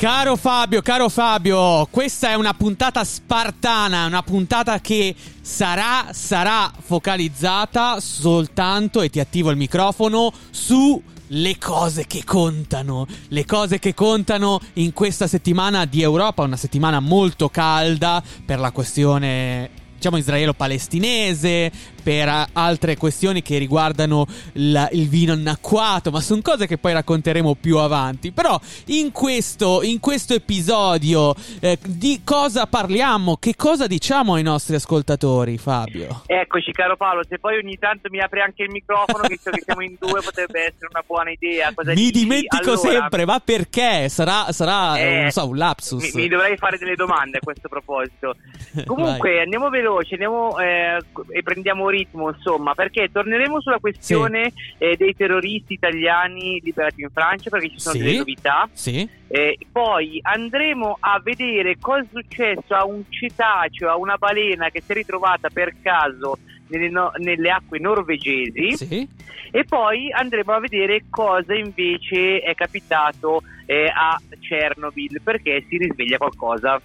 Caro 0.00 0.36
Fabio, 0.36 0.80
caro 0.80 1.10
Fabio, 1.10 1.86
questa 1.90 2.30
è 2.30 2.34
una 2.34 2.54
puntata 2.54 3.04
spartana, 3.04 4.06
una 4.06 4.22
puntata 4.22 4.80
che 4.80 5.14
sarà, 5.42 6.06
sarà 6.12 6.72
focalizzata 6.80 8.00
soltanto, 8.00 9.02
e 9.02 9.10
ti 9.10 9.20
attivo 9.20 9.50
il 9.50 9.58
microfono, 9.58 10.32
su 10.48 11.02
le 11.26 11.58
cose 11.58 12.06
che 12.06 12.24
contano, 12.24 13.06
le 13.28 13.44
cose 13.44 13.78
che 13.78 13.92
contano 13.92 14.58
in 14.74 14.94
questa 14.94 15.26
settimana 15.26 15.84
di 15.84 16.00
Europa, 16.00 16.44
una 16.44 16.56
settimana 16.56 16.98
molto 17.00 17.50
calda 17.50 18.22
per 18.46 18.58
la 18.58 18.70
questione 18.70 19.80
diciamo 20.00 20.16
israelo-palestinese, 20.16 21.70
per 22.02 22.46
altre 22.52 22.96
questioni 22.96 23.42
che 23.42 23.58
riguardano 23.58 24.26
la, 24.54 24.88
il 24.92 25.08
vino 25.08 25.32
annacquato, 25.32 26.10
ma 26.10 26.20
sono 26.20 26.40
cose 26.42 26.66
che 26.66 26.78
poi 26.78 26.92
racconteremo 26.92 27.54
più 27.54 27.78
avanti. 27.78 28.32
Però 28.32 28.58
in 28.86 29.12
questo, 29.12 29.82
in 29.82 30.00
questo 30.00 30.34
episodio 30.34 31.34
eh, 31.60 31.78
di 31.84 32.20
cosa 32.24 32.66
parliamo? 32.66 33.36
Che 33.36 33.54
cosa 33.56 33.86
diciamo 33.86 34.34
ai 34.34 34.42
nostri 34.42 34.74
ascoltatori, 34.74 35.58
Fabio? 35.58 36.22
Eccoci, 36.26 36.72
caro 36.72 36.96
Paolo, 36.96 37.22
se 37.28 37.38
poi 37.38 37.58
ogni 37.58 37.78
tanto 37.78 38.08
mi 38.10 38.20
apri 38.20 38.40
anche 38.40 38.62
il 38.62 38.70
microfono, 38.70 39.24
visto 39.28 39.50
che 39.50 39.62
siamo 39.64 39.82
in 39.82 39.96
due, 39.98 40.20
potrebbe 40.24 40.60
essere 40.60 40.88
una 40.90 41.02
buona 41.06 41.30
idea. 41.30 41.72
Cosa 41.74 41.90
mi 41.90 41.96
dici? 41.96 42.20
dimentico 42.20 42.72
allora, 42.72 42.90
sempre, 42.90 43.24
ma 43.24 43.40
perché? 43.40 44.08
Sarà, 44.08 44.52
sarà 44.52 44.98
eh, 44.98 45.30
so, 45.30 45.48
un 45.48 45.56
lapsus. 45.56 46.14
Mi, 46.14 46.22
mi, 46.22 46.28
dovrei 46.28 46.56
fare 46.56 46.78
delle 46.78 46.94
domande 46.94 47.38
a 47.38 47.40
questo 47.40 47.68
proposito. 47.68 48.36
Comunque, 48.86 49.40
andiamo 49.40 49.68
veloci, 49.68 50.14
andiamo 50.14 50.58
eh, 50.58 50.98
e 51.30 51.42
prendiamo 51.42 51.89
ritmo, 51.90 52.30
insomma, 52.30 52.74
perché 52.74 53.10
torneremo 53.12 53.60
sulla 53.60 53.78
questione 53.78 54.50
sì. 54.50 54.74
eh, 54.78 54.96
dei 54.96 55.14
terroristi 55.14 55.74
italiani 55.74 56.60
liberati 56.62 57.02
in 57.02 57.10
Francia, 57.10 57.50
perché 57.50 57.70
ci 57.70 57.80
sono 57.80 57.96
sì. 57.96 58.02
delle 58.02 58.16
novità. 58.18 58.68
Sì. 58.72 59.08
Eh, 59.28 59.58
poi 59.70 60.18
andremo 60.22 60.96
a 60.98 61.20
vedere 61.22 61.76
cosa 61.78 62.00
è 62.00 62.06
successo 62.10 62.74
a 62.74 62.84
un 62.84 63.02
cetaceo, 63.08 63.90
a 63.90 63.96
una 63.96 64.16
balena 64.16 64.70
che 64.70 64.80
si 64.80 64.92
è 64.92 64.94
ritrovata 64.94 65.50
per 65.50 65.74
caso 65.82 66.38
nelle, 66.68 66.88
no- 66.88 67.12
nelle 67.18 67.50
acque 67.50 67.78
norvegesi. 67.78 68.76
Sì. 68.76 69.08
E 69.52 69.64
poi 69.64 70.12
andremo 70.12 70.52
a 70.52 70.60
vedere 70.60 71.04
cosa 71.10 71.54
invece 71.54 72.38
è 72.40 72.54
capitato 72.54 73.42
eh, 73.66 73.90
a 73.92 74.20
Chernobyl, 74.38 75.20
perché 75.22 75.64
si 75.68 75.76
risveglia 75.76 76.18
qualcosa 76.18 76.80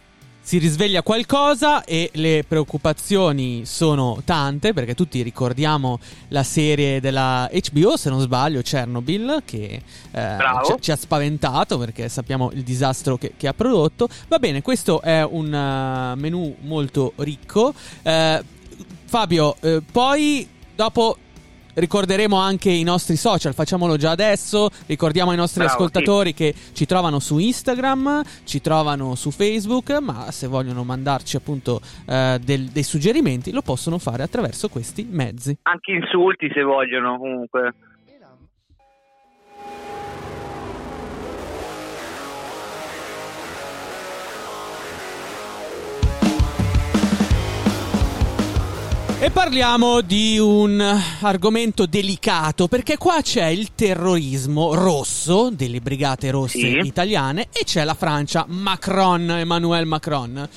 si 0.46 0.60
risveglia 0.60 1.02
qualcosa 1.02 1.84
e 1.86 2.12
le 2.14 2.46
preoccupazioni 2.48 3.66
sono 3.66 4.22
tante 4.24 4.74
perché 4.74 4.94
tutti 4.94 5.24
ricordiamo 5.24 5.98
la 6.28 6.44
serie 6.44 7.02
della 7.02 7.50
HBO 7.52 7.98
se 7.98 8.12
non 8.12 8.22
sbaglio 8.22 8.62
Chernobyl 8.62 9.42
che 9.44 9.82
eh, 10.12 10.38
ci, 10.64 10.74
ci, 10.82 10.92
ha 10.92 10.96
spaventato 10.96 11.80
perché 11.80 12.10
sappiamo 12.10 12.52
il 12.54 12.62
disastro 12.62 13.18
che, 13.18 13.34
che 13.36 13.48
ha 13.48 13.56
prodotto. 13.56 14.08
Va 14.28 14.38
bene 14.38 14.62
questo 14.62 15.02
è 15.02 15.24
un 15.24 15.48
uh, 15.48 16.16
menù 16.16 16.56
molto 16.59 17.14
ricco. 17.16 17.74
Uh, 18.03 18.38
Fabio 19.06 19.56
uh, 19.62 19.81
poi 19.92 20.48
dopo 20.75 21.18
ricorderemo 21.75 22.38
anche 22.38 22.69
i 22.69 22.84
nostri 22.84 23.16
social, 23.16 23.53
facciamolo 23.53 23.97
già 23.97 24.12
adesso, 24.12 24.69
ricordiamo 24.88 25.31
ai 25.31 25.38
nostri 25.38 25.63
Bravo, 25.63 25.75
ascoltatori 25.75 26.30
sì. 26.30 26.36
che 26.36 26.53
ci 26.74 26.86
trovano 26.86 27.19
su 27.19 27.38
Instagram, 27.38 28.24
ci 28.44 28.62
trovano 28.62 29.16
su 29.16 29.31
Facebook, 29.31 29.91
ma 30.00 30.31
se 30.31 30.47
vogliono 30.47 30.84
mandarci 30.84 31.36
appunto 31.36 31.81
eh, 32.08 32.40
del, 32.44 32.66
dei 32.66 32.84
suggerimenti 32.84 33.52
lo 33.52 33.62
possono 33.62 33.97
fare 33.97 34.24
attraverso 34.24 34.69
questi 34.69 35.08
mezzi. 35.09 35.58
Anche 35.63 35.91
insulti 35.91 36.50
se 36.53 36.62
vogliono 36.62 37.18
comunque. 37.18 37.74
E 49.25 49.31
parliamo 49.31 50.02
di 50.02 50.38
un 50.38 50.80
argomento 51.22 51.88
delicato 51.88 52.68
perché 52.68 52.96
qua 52.96 53.22
c'è 53.24 53.47
il 53.47 53.74
terrorismo 53.74 54.75
rosso 54.75 55.50
delle 55.50 55.80
brigate 55.80 56.30
rosse 56.30 56.59
Sì. 56.59 56.78
italiane 56.84 57.47
e 57.52 57.63
c'è 57.63 57.84
la 57.86 57.96
Francia, 57.96 58.46
Macron, 58.47 59.28
Emmanuel 59.31 59.88
Macron. 59.88 60.47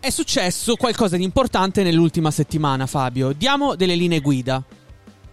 È 0.00 0.08
successo 0.08 0.76
qualcosa 0.76 1.18
di 1.18 1.24
importante 1.24 1.82
nell'ultima 1.82 2.30
settimana, 2.30 2.86
Fabio. 2.86 3.32
Diamo 3.32 3.74
delle 3.74 3.96
linee 3.96 4.20
guida. 4.20 4.62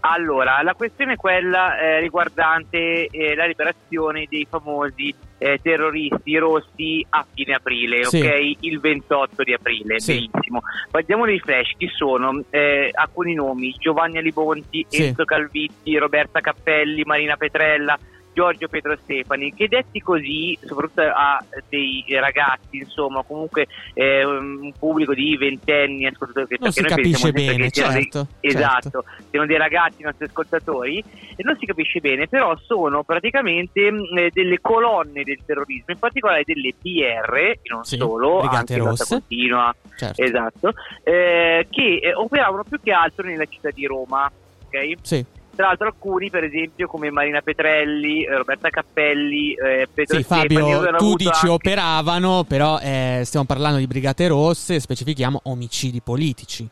Allora, 0.01 0.61
la 0.61 0.73
questione 0.73 1.13
è 1.13 1.15
quella 1.15 1.79
eh, 1.79 2.01
riguardante 2.01 3.05
eh, 3.05 3.33
la 3.33 3.45
liberazione 3.45 4.27
dei 4.29 4.45
famosi 4.49 5.15
eh, 5.43 5.59
terroristi 5.59 6.37
rossi 6.37 7.03
a 7.09 7.25
fine 7.33 7.55
aprile, 7.55 8.03
Sì. 8.05 8.19
ok? 8.19 8.57
Il 8.59 8.79
28 8.79 9.41
di 9.43 9.53
aprile, 9.53 9.99
Sì. 9.99 10.29
benissimo. 10.29 10.61
Poi 10.91 11.03
diamo 11.03 11.25
dei 11.25 11.39
flash, 11.39 11.71
chi 11.77 11.87
sono? 11.87 12.43
Eh, 12.51 12.91
alcuni 12.93 13.33
nomi, 13.33 13.73
Giovanni 13.79 14.19
Alibonti, 14.19 14.85
Sì. 14.87 15.05
Enzo 15.05 15.25
Calvitti, 15.25 15.97
Roberta 15.97 16.41
Cappelli, 16.41 17.01
Marina 17.05 17.37
Petrella, 17.37 17.97
Giorgio 18.33 18.67
Pietro 18.67 18.97
Stefani, 19.03 19.53
che 19.53 19.67
detti 19.67 19.99
così, 19.99 20.57
soprattutto 20.63 21.01
a 21.01 21.43
dei 21.69 22.03
ragazzi, 22.19 22.77
insomma, 22.77 23.23
comunque 23.23 23.67
eh, 23.93 24.23
un 24.23 24.71
pubblico 24.77 25.13
di 25.13 25.35
ventenni 25.37 26.05
ascoltatori 26.05 26.47
che 26.47 26.57
Non 26.59 26.71
perché 26.73 26.89
si 26.89 26.95
capisce 26.95 27.31
bene, 27.31 27.69
siano 27.71 27.93
dei- 27.93 28.01
certo, 28.03 28.27
esatto, 28.39 29.03
siano 29.29 29.45
dei 29.45 29.57
ragazzi 29.57 30.01
i 30.01 30.05
nostri 30.05 30.25
ascoltatori 30.25 30.97
e 31.35 31.43
non 31.43 31.57
si 31.59 31.65
capisce 31.65 31.99
bene, 31.99 32.27
però 32.27 32.55
sono 32.57 33.03
praticamente 33.03 33.91
mh, 33.91 34.17
eh, 34.17 34.29
delle 34.33 34.59
colonne 34.61 35.23
del 35.23 35.39
terrorismo, 35.45 35.85
in 35.93 35.99
particolare 35.99 36.43
delle 36.45 36.73
PR, 36.81 37.33
e 37.35 37.59
non 37.65 37.83
Sì, 37.83 37.97
solo, 37.97 38.39
anche 38.41 38.77
Rosse. 38.77 39.15
Continua, 39.15 39.73
Certo. 39.97 40.21
esatto, 40.21 40.73
eh, 41.03 41.67
che 41.69 41.99
eh, 42.01 42.13
operavano 42.13 42.63
più 42.63 42.79
che 42.81 42.91
altro 42.91 43.25
nella 43.25 43.45
città 43.45 43.69
di 43.71 43.85
Roma. 43.85 44.31
ok? 44.67 44.93
Sì. 45.01 45.25
Tra 45.53 45.67
l'altro 45.67 45.87
alcuni, 45.87 46.29
per 46.29 46.43
esempio, 46.45 46.87
come 46.87 47.11
Marina 47.11 47.41
Petrelli, 47.41 48.23
eh, 48.23 48.37
Roberta 48.37 48.69
Cappelli, 48.69 49.53
eh, 49.53 49.87
Pedro 49.93 50.15
Sì, 50.17 50.23
Stefani, 50.23 50.55
Fabio, 50.55 50.95
tu 50.97 51.15
dici 51.15 51.29
anche- 51.33 51.49
operavano, 51.49 52.43
però 52.47 52.79
eh, 52.81 53.21
stiamo 53.25 53.45
parlando 53.45 53.77
di 53.77 53.85
brigate 53.87 54.27
rosse, 54.27 54.79
specifichiamo 54.79 55.41
omicidi 55.43 56.01
politici. 56.01 56.67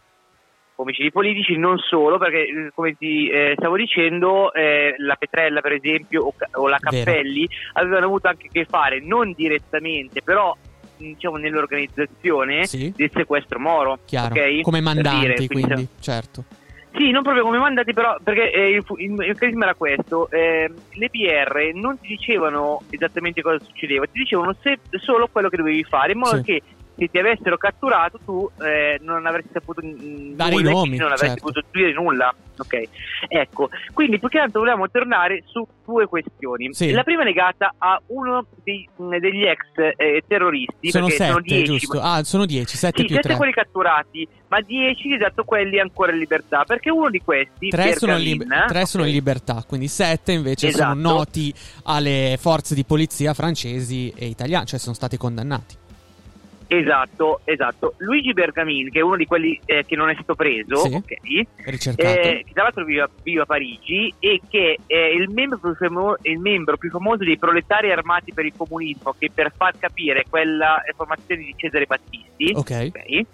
omicidi 0.75 1.11
politici, 1.11 1.57
non 1.57 1.77
solo, 1.77 2.17
perché 2.17 2.37
eh, 2.47 2.71
come 2.73 2.95
ti 2.97 3.27
eh, 3.29 3.53
stavo 3.57 3.75
dicendo, 3.75 4.53
eh, 4.53 4.95
la 4.99 5.15
Petrella 5.17 5.59
per 5.59 5.73
esempio 5.73 6.23
o, 6.23 6.33
o 6.53 6.67
la 6.69 6.77
Vero. 6.81 7.03
Cappelli 7.03 7.45
avevano 7.73 8.05
avuto 8.05 8.29
anche 8.29 8.47
a 8.47 8.49
che 8.49 8.63
fare, 8.65 9.01
non 9.01 9.33
direttamente, 9.35 10.21
però 10.21 10.55
diciamo 10.95 11.35
nell'organizzazione 11.35 12.65
Sì. 12.65 12.93
del 12.95 13.09
sequestro 13.13 13.59
Moro. 13.59 13.99
Chiaro, 14.05 14.33
ok? 14.33 14.61
come 14.61 14.81
Per 14.81 14.93
mandanti, 14.93 15.25
dire, 15.33 15.47
quindi, 15.47 15.87
certo. 15.99 16.45
Sì, 16.91 17.11
non 17.11 17.21
proprio 17.21 17.43
come 17.43 17.59
mandati, 17.59 17.93
però, 17.93 18.17
perché 18.23 18.51
eh, 18.51 18.69
il, 18.71 18.83
il 18.97 19.11
meccanismo 19.11 19.63
era 19.63 19.75
questo: 19.75 20.29
eh, 20.31 20.71
le 20.93 21.09
PR 21.09 21.71
non 21.75 21.99
ti 21.99 22.07
dicevano 22.07 22.81
esattamente 22.89 23.41
cosa 23.41 23.63
succedeva, 23.63 24.05
ti 24.05 24.19
dicevano 24.19 24.55
se- 24.61 24.79
solo 24.97 25.27
quello 25.31 25.49
che 25.49 25.57
dovevi 25.57 25.83
fare, 25.83 26.13
in 26.13 26.17
modo 26.19 26.37
Sì. 26.37 26.43
che 26.43 26.61
se 26.99 27.07
ti 27.09 27.17
avessero 27.17 27.57
catturato 27.57 28.19
tu 28.23 28.49
eh, 28.61 28.99
non 29.01 29.25
avresti 29.25 29.49
saputo 29.53 29.81
Dare 29.81 30.51
i 30.51 30.57
nulla, 30.57 30.69
e 30.69 30.73
nomi, 30.73 30.97
non 30.97 31.07
avresti 31.07 31.27
certo. 31.27 31.45
potuto 31.45 31.67
dire 31.71 31.93
nulla. 31.93 32.33
Ok, 32.59 32.83
ecco, 33.29 33.69
quindi 33.93 34.19
più 34.19 34.27
che 34.27 34.37
altro 34.37 34.59
volevamo 34.59 34.89
tornare 34.89 35.43
su 35.45 35.65
due 35.85 36.07
questioni. 36.07 36.73
Sì. 36.73 36.91
La 36.91 37.03
prima 37.03 37.21
è 37.21 37.23
legata 37.23 37.73
a 37.77 38.01
uno 38.07 38.45
dei- 38.63 38.87
degli 38.97 39.45
ex 39.45 39.59
eh, 39.95 40.23
terroristi, 40.27 40.91
Sono 40.91 41.07
sette, 41.07 41.27
sono 41.27 41.39
dieci, 41.41 41.63
giusto? 41.63 42.01
Ah, 42.01 42.21
sono 42.25 42.45
dieci, 42.45 42.75
sette 42.75 42.99
sì, 42.99 43.05
più 43.07 43.15
sette 43.15 43.35
quelli 43.37 43.53
catturati, 43.53 44.27
ma 44.49 44.59
10 44.59 45.13
esatto 45.13 45.45
quelli 45.45 45.79
ancora 45.79 46.11
in 46.11 46.17
libertà, 46.17 46.65
perché 46.65 46.89
uno 46.91 47.09
di 47.09 47.21
questi, 47.21 47.69
Tre, 47.69 47.95
sono 47.95 48.11
in, 48.11 48.17
Carlin, 48.17 48.37
lib- 48.39 48.65
tre 48.67 48.85
sono 48.85 49.05
in 49.05 49.13
libertà, 49.13 49.63
quindi 49.65 49.87
sette 49.87 50.33
invece 50.33 50.67
Esatto. 50.67 50.89
sono 50.97 51.13
noti 51.13 51.53
alle 51.85 52.35
forze 52.37 52.75
di 52.75 52.83
polizia 52.83 53.33
francesi 53.33 54.11
e 54.17 54.25
italiane, 54.25 54.65
cioè 54.65 54.79
sono 54.79 54.95
stati 54.95 55.15
condannati. 55.15 55.75
Esatto, 56.71 57.41
esatto. 57.45 57.95
Luigi 57.97 58.31
Bergamin, 58.31 58.91
che 58.91 58.99
è 58.99 59.01
uno 59.01 59.15
di 59.15 59.25
quelli 59.25 59.59
eh, 59.65 59.85
che 59.87 59.95
non 59.95 60.09
è 60.09 60.13
stato 60.13 60.35
preso, 60.35 60.75
Sì. 60.77 60.93
ok, 60.93 61.13
Ricercato. 61.65 62.07
eh, 62.19 62.43
che 62.45 62.53
tra 62.53 62.63
l'altro 62.63 62.85
vive 62.85 63.01
a, 63.01 63.09
vive 63.23 63.41
a 63.41 63.45
Parigi 63.45 64.13
e 64.19 64.39
che 64.47 64.77
è 64.85 64.95
il 64.95 65.29
membro, 65.31 65.57
più 65.57 65.73
famo- 65.75 66.15
il 66.21 66.37
membro 66.37 66.77
più 66.77 66.91
famoso 66.91 67.23
dei 67.23 67.39
proletari 67.39 67.91
armati 67.91 68.33
per 68.33 68.45
il 68.45 68.53
comunismo, 68.55 69.15
che 69.17 69.31
per 69.33 69.51
far 69.55 69.79
capire 69.79 70.25
quella 70.29 70.79
formazione 70.95 71.41
di 71.43 71.53
Cesare 71.57 71.85
Battisti, 71.87 72.51
ok. 72.53 72.91
ok, 72.93 73.25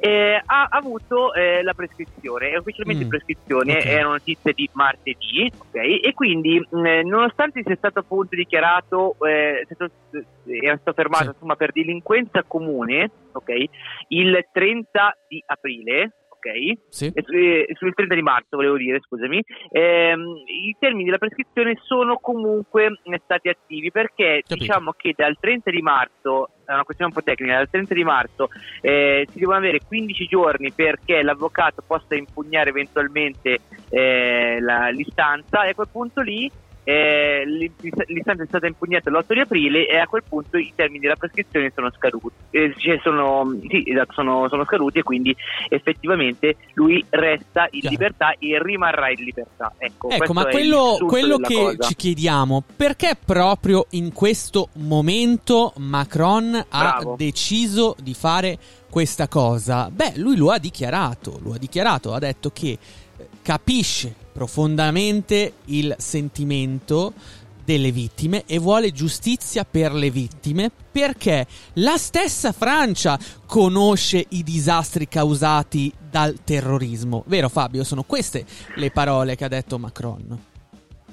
eh, 0.00 0.40
ha 0.44 0.66
avuto 0.70 1.34
eh, 1.34 1.62
la 1.62 1.74
prescrizione, 1.74 2.50
è 2.50 2.56
ufficialmente 2.58 3.04
Mm, 3.04 3.08
prescrizione, 3.08 3.72
ok. 3.78 3.84
è 3.84 4.00
una 4.00 4.10
notizia 4.12 4.52
di 4.52 4.68
martedì, 4.72 5.50
ok? 5.58 5.74
E 5.74 6.12
quindi 6.14 6.58
mh, 6.58 7.00
nonostante 7.04 7.62
sia 7.64 7.74
stato 7.76 7.98
appunto 8.00 8.36
dichiarato, 8.36 9.16
eh, 9.26 9.66
eh, 9.68 10.58
era 10.62 10.76
stato 10.76 10.92
fermato 10.94 11.24
Sì. 11.24 11.30
insomma, 11.30 11.56
per 11.56 11.72
delinquenza 11.72 12.44
comune, 12.46 13.10
ok? 13.32 13.64
Il 14.08 14.46
30 14.52 15.16
di 15.26 15.42
aprile, 15.46 16.12
ok? 16.38 16.78
Sì. 16.88 17.12
E, 17.12 17.66
sul 17.74 17.94
30 17.94 18.14
di 18.14 18.22
marzo, 18.22 18.56
volevo 18.56 18.76
dire, 18.76 19.00
scusami, 19.00 19.42
ehm, 19.70 20.42
i 20.46 20.76
termini 20.78 21.04
della 21.04 21.18
prescrizione 21.18 21.78
sono 21.82 22.16
comunque 22.18 23.00
stati 23.24 23.48
attivi 23.48 23.90
perché 23.90 24.42
Capito. 24.42 24.54
diciamo 24.54 24.92
che 24.96 25.12
dal 25.16 25.36
30 25.38 25.70
di 25.70 25.82
marzo 25.82 26.50
è 26.64 26.72
una 26.72 26.84
questione 26.84 27.12
un 27.14 27.18
po' 27.18 27.24
tecnica, 27.24 27.56
dal 27.56 27.70
30 27.70 27.94
di 27.94 28.04
marzo 28.04 28.48
eh, 28.80 29.26
si 29.30 29.38
devono 29.38 29.58
avere 29.58 29.80
15 29.86 30.26
giorni 30.26 30.72
perché 30.72 31.22
l'avvocato 31.22 31.82
possa 31.86 32.14
impugnare 32.14 32.70
eventualmente 32.70 33.58
eh, 33.88 34.58
la, 34.60 34.88
l'istanza 34.90 35.64
e 35.64 35.70
a 35.70 35.74
quel 35.74 35.88
punto 35.90 36.20
lì 36.20 36.50
eh, 36.88 37.44
l'istanza 37.44 38.44
è 38.44 38.46
stata 38.46 38.66
impugnata 38.66 39.10
l'8 39.10 39.34
di 39.34 39.40
aprile 39.40 39.86
e 39.86 39.98
a 39.98 40.06
quel 40.06 40.22
punto 40.26 40.56
i 40.56 40.72
termini 40.74 41.00
della 41.00 41.16
prescrizione 41.16 41.70
sono 41.74 41.90
scaduti, 41.94 42.32
eh, 42.48 42.72
cioè 42.78 42.98
sono, 43.02 43.54
sì, 43.68 43.84
esatto, 43.90 44.14
sono, 44.14 44.48
sono, 44.48 44.64
scaduti 44.64 45.00
e 45.00 45.02
quindi 45.02 45.36
effettivamente 45.68 46.56
lui 46.72 47.04
resta 47.10 47.68
in 47.72 47.80
Chiaro. 47.80 47.88
libertà 47.90 48.34
e 48.38 48.58
rimarrà 48.62 49.10
in 49.10 49.22
libertà. 49.22 49.70
Ecco, 49.76 50.08
ecco 50.08 50.32
ma 50.32 50.46
quello, 50.46 50.96
quello 51.06 51.36
che 51.36 51.54
cosa. 51.54 51.88
ci 51.88 51.94
chiediamo, 51.94 52.64
perché 52.74 53.18
proprio 53.22 53.84
in 53.90 54.10
questo 54.14 54.70
momento 54.76 55.74
Macron 55.76 56.64
Bravo. 56.70 57.12
ha 57.12 57.16
deciso 57.18 57.96
di 58.00 58.14
fare 58.14 58.56
questa 58.88 59.28
cosa? 59.28 59.90
Beh, 59.90 60.14
lui 60.16 60.36
lo 60.36 60.50
ha 60.50 60.58
dichiarato, 60.58 61.38
lo 61.42 61.52
ha 61.52 61.58
dichiarato, 61.58 62.14
ha 62.14 62.18
detto 62.18 62.48
che 62.50 62.78
capisce 63.48 64.14
profondamente 64.30 65.54
il 65.66 65.94
sentimento 65.96 67.14
delle 67.64 67.90
vittime 67.90 68.44
e 68.44 68.58
vuole 68.58 68.92
giustizia 68.92 69.64
per 69.64 69.94
le 69.94 70.10
vittime 70.10 70.70
perché 70.92 71.46
la 71.74 71.96
stessa 71.96 72.52
Francia 72.52 73.18
conosce 73.46 74.22
i 74.28 74.42
disastri 74.42 75.08
causati 75.08 75.90
dal 76.10 76.40
terrorismo. 76.44 77.24
Vero 77.26 77.48
Fabio? 77.48 77.84
Sono 77.84 78.02
queste 78.02 78.44
le 78.74 78.90
parole 78.90 79.34
che 79.34 79.46
ha 79.46 79.48
detto 79.48 79.78
Macron. 79.78 80.47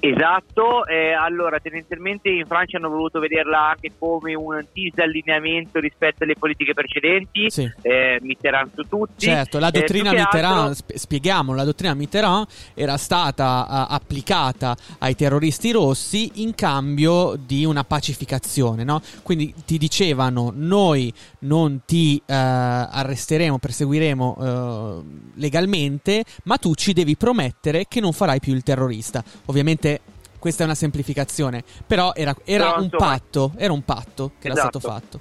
Esatto, 0.08 0.86
eh, 0.86 1.12
allora 1.12 1.58
tendenzialmente 1.58 2.28
in 2.28 2.46
Francia 2.46 2.76
hanno 2.76 2.88
voluto 2.88 3.18
vederla 3.18 3.70
anche 3.70 3.92
come 3.98 4.34
un 4.34 4.64
disallineamento 4.72 5.80
rispetto 5.80 6.24
alle 6.24 6.34
politiche 6.38 6.74
precedenti, 6.74 7.50
sì. 7.50 7.70
eh, 7.82 8.18
Mitterrand 8.22 8.70
su 8.74 8.82
tutti. 8.88 9.26
Certo, 9.26 9.58
la 9.58 9.68
eh, 9.68 9.80
dottrina 9.80 10.12
eh, 10.12 10.18
Mitterrand, 10.18 10.68
altro... 10.68 10.98
spieghiamolo, 10.98 11.56
la 11.56 11.64
dottrina 11.64 11.94
Mitterrand 11.94 12.46
era 12.74 12.96
stata 12.96 13.66
uh, 13.68 13.94
applicata 13.94 14.76
ai 14.98 15.14
terroristi 15.14 15.72
rossi 15.72 16.30
in 16.34 16.54
cambio 16.54 17.36
di 17.36 17.64
una 17.64 17.84
pacificazione, 17.84 18.84
no? 18.84 19.00
Quindi 19.22 19.52
ti 19.64 19.78
dicevano 19.78 20.52
noi 20.54 21.12
non 21.40 21.82
ti 21.84 22.20
uh, 22.20 22.32
arresteremo, 22.32 23.58
perseguiremo 23.58 24.36
uh, 24.38 25.04
legalmente, 25.34 26.24
ma 26.44 26.56
tu 26.58 26.74
ci 26.74 26.92
devi 26.92 27.16
promettere 27.16 27.86
che 27.88 28.00
non 28.00 28.12
farai 28.12 28.40
più 28.40 28.54
il 28.54 28.62
terrorista. 28.62 29.22
Ovviamente 29.46 29.95
questa 30.46 30.62
è 30.62 30.66
una 30.66 30.76
semplificazione, 30.76 31.64
però 31.84 32.12
era, 32.14 32.32
era 32.44 32.66
però, 32.66 32.76
un 32.76 32.84
insomma, 32.84 33.04
patto, 33.04 33.52
era 33.56 33.72
un 33.72 33.84
patto 33.84 34.30
che 34.38 34.46
esatto. 34.46 34.60
era 34.60 34.60
stato 34.60 34.78
fatto. 34.78 35.20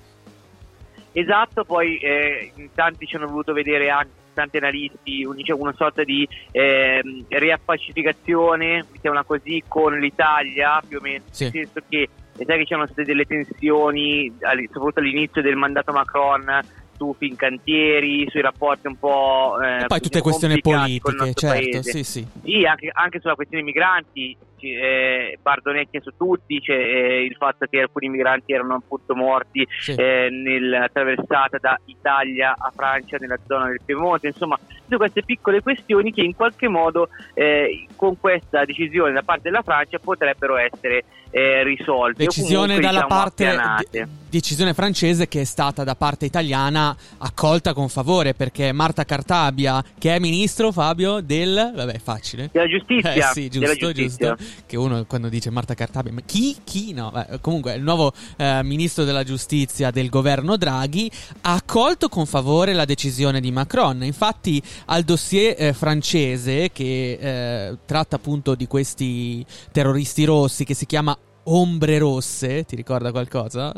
Esatto, 1.14 1.66
poi 1.66 1.98
eh, 1.98 2.52
in 2.58 2.70
tanti 2.76 3.08
ci 3.08 3.16
hanno 3.16 3.26
voluto 3.26 3.52
vedere 3.52 3.90
anche 3.90 4.12
tanti 4.36 4.58
analisti 4.58 5.24
una, 5.24 5.34
diciamo, 5.34 5.62
una 5.62 5.74
sorta 5.76 6.04
di 6.04 6.28
eh, 6.52 7.02
riappacificazione, 7.28 8.86
mettiamola 8.92 9.24
così, 9.24 9.64
con 9.68 9.98
l'Italia, 9.98 10.80
più 10.88 11.00
o 11.00 11.02
meno, 11.02 11.24
sì. 11.32 11.46
nel 11.46 11.54
senso 11.54 11.80
che 11.90 12.08
sai 12.36 12.58
che 12.60 12.66
c'erano 12.66 12.86
state 12.86 13.04
delle 13.04 13.26
tensioni, 13.26 14.32
soprattutto 14.38 15.00
all'inizio 15.00 15.42
del 15.42 15.56
mandato 15.56 15.92
Macron, 15.92 16.62
su 16.98 17.16
Fincantieri, 17.18 18.28
sui 18.30 18.42
rapporti 18.42 18.88
un 18.88 18.98
po'... 18.98 19.58
Eh, 19.62 19.84
e 19.84 19.86
poi 19.88 20.00
tutte 20.00 20.22
questioni 20.22 20.62
politiche, 20.62 21.34
certo, 21.34 21.82
sì, 21.82 22.04
sì. 22.04 22.28
Sì, 22.44 22.66
anche, 22.66 22.90
anche 22.92 23.20
sulla 23.20 23.36
questione 23.36 23.64
migranti, 23.64 24.36
eh, 24.74 25.38
Bardonecchia 25.42 26.02
su 26.02 26.12
tutti, 26.18 26.60
c'è 26.60 26.74
eh, 26.74 27.24
il 27.24 27.36
fatto 27.36 27.66
che 27.70 27.82
alcuni 27.82 28.10
migranti 28.10 28.54
erano 28.54 28.76
appunto 28.76 29.16
morti 29.16 29.68
sì. 29.80 29.94
eh, 29.94 30.30
nella 30.32 30.90
traversata 30.92 31.58
da 31.60 31.80
Italia 31.86 32.56
a 32.58 32.72
Francia 32.74 33.18
nella 33.20 33.38
zona 33.46 33.68
del 33.68 33.82
Piemonte, 33.84 34.28
insomma 34.28 34.58
tutte 34.58 34.98
queste 34.98 35.24
piccole 35.24 35.62
questioni 35.62 36.12
che 36.12 36.22
in 36.22 36.36
qualche 36.36 36.68
modo 36.68 37.10
eh, 37.34 37.88
con 37.96 38.20
questa 38.20 38.66
decisione 38.66 39.12
da 39.12 39.24
parte 39.24 39.44
della 39.44 39.64
Francia 39.64 40.00
potrebbero 40.00 40.58
essere 40.58 41.04
eh, 41.36 41.64
risolte. 41.64 42.24
Decisione 42.24 42.76
dalla 42.80 43.02
diciamo, 43.02 43.08
parte 43.08 43.58
de- 43.92 44.08
decisione 44.30 44.74
francese 44.74 45.28
che 45.28 45.42
è 45.42 45.44
stata 45.44 45.84
da 45.84 45.94
parte 45.94 46.24
italiana 46.26 46.96
accolta 47.18 47.74
con 47.74 47.90
favore 47.90 48.34
perché 48.34 48.72
Marta 48.72 49.04
Cartabia, 49.04 49.84
che 49.98 50.16
è 50.16 50.20
ministro 50.20 50.72
Fabio 50.72 51.20
del 51.20 51.74
vabbè, 51.76 52.00
facile. 52.00 52.50
Della 52.54 52.68
giustizia. 52.68 53.14
Eh 53.14 53.34
sì, 53.34 53.50
giusto, 53.50 53.92
giusto. 53.92 54.38
Che 54.66 54.78
uno 54.78 55.04
quando 55.04 55.28
dice 55.28 55.50
Marta 55.50 55.74
Cartabia, 55.74 56.14
ma 56.14 56.22
chi? 56.26 56.56
Chi? 56.64 56.94
No, 56.94 57.12
Beh, 57.12 57.40
comunque 57.42 57.74
il 57.74 57.84
nuovo 57.84 58.14
eh, 58.38 58.64
ministro 58.64 59.04
della 59.04 59.26
giustizia 59.26 59.92
del 59.92 60.08
governo 60.08 60.56
Draghi 60.56 61.12
ha 61.42 61.54
accolto 61.54 62.08
con 62.08 62.26
favore 62.26 62.72
la 62.72 62.86
decisione 62.86 63.42
di 63.42 63.52
Macron. 63.52 64.06
Infatti 64.06 64.62
al 64.86 65.04
dossier 65.04 65.54
eh, 65.58 65.74
francese 65.74 66.70
che 66.72 67.18
eh, 67.20 67.78
tratta 67.86 68.16
appunto 68.16 68.56
di 68.56 68.68
questi 68.68 69.46
terroristi 69.74 70.24
rossi 70.24 70.64
che 70.64 70.74
si 70.74 70.86
chiama 70.86 71.18
Ombre 71.46 71.98
Rosse, 71.98 72.64
ti 72.64 72.76
ricorda 72.76 73.12
qualcosa? 73.12 73.74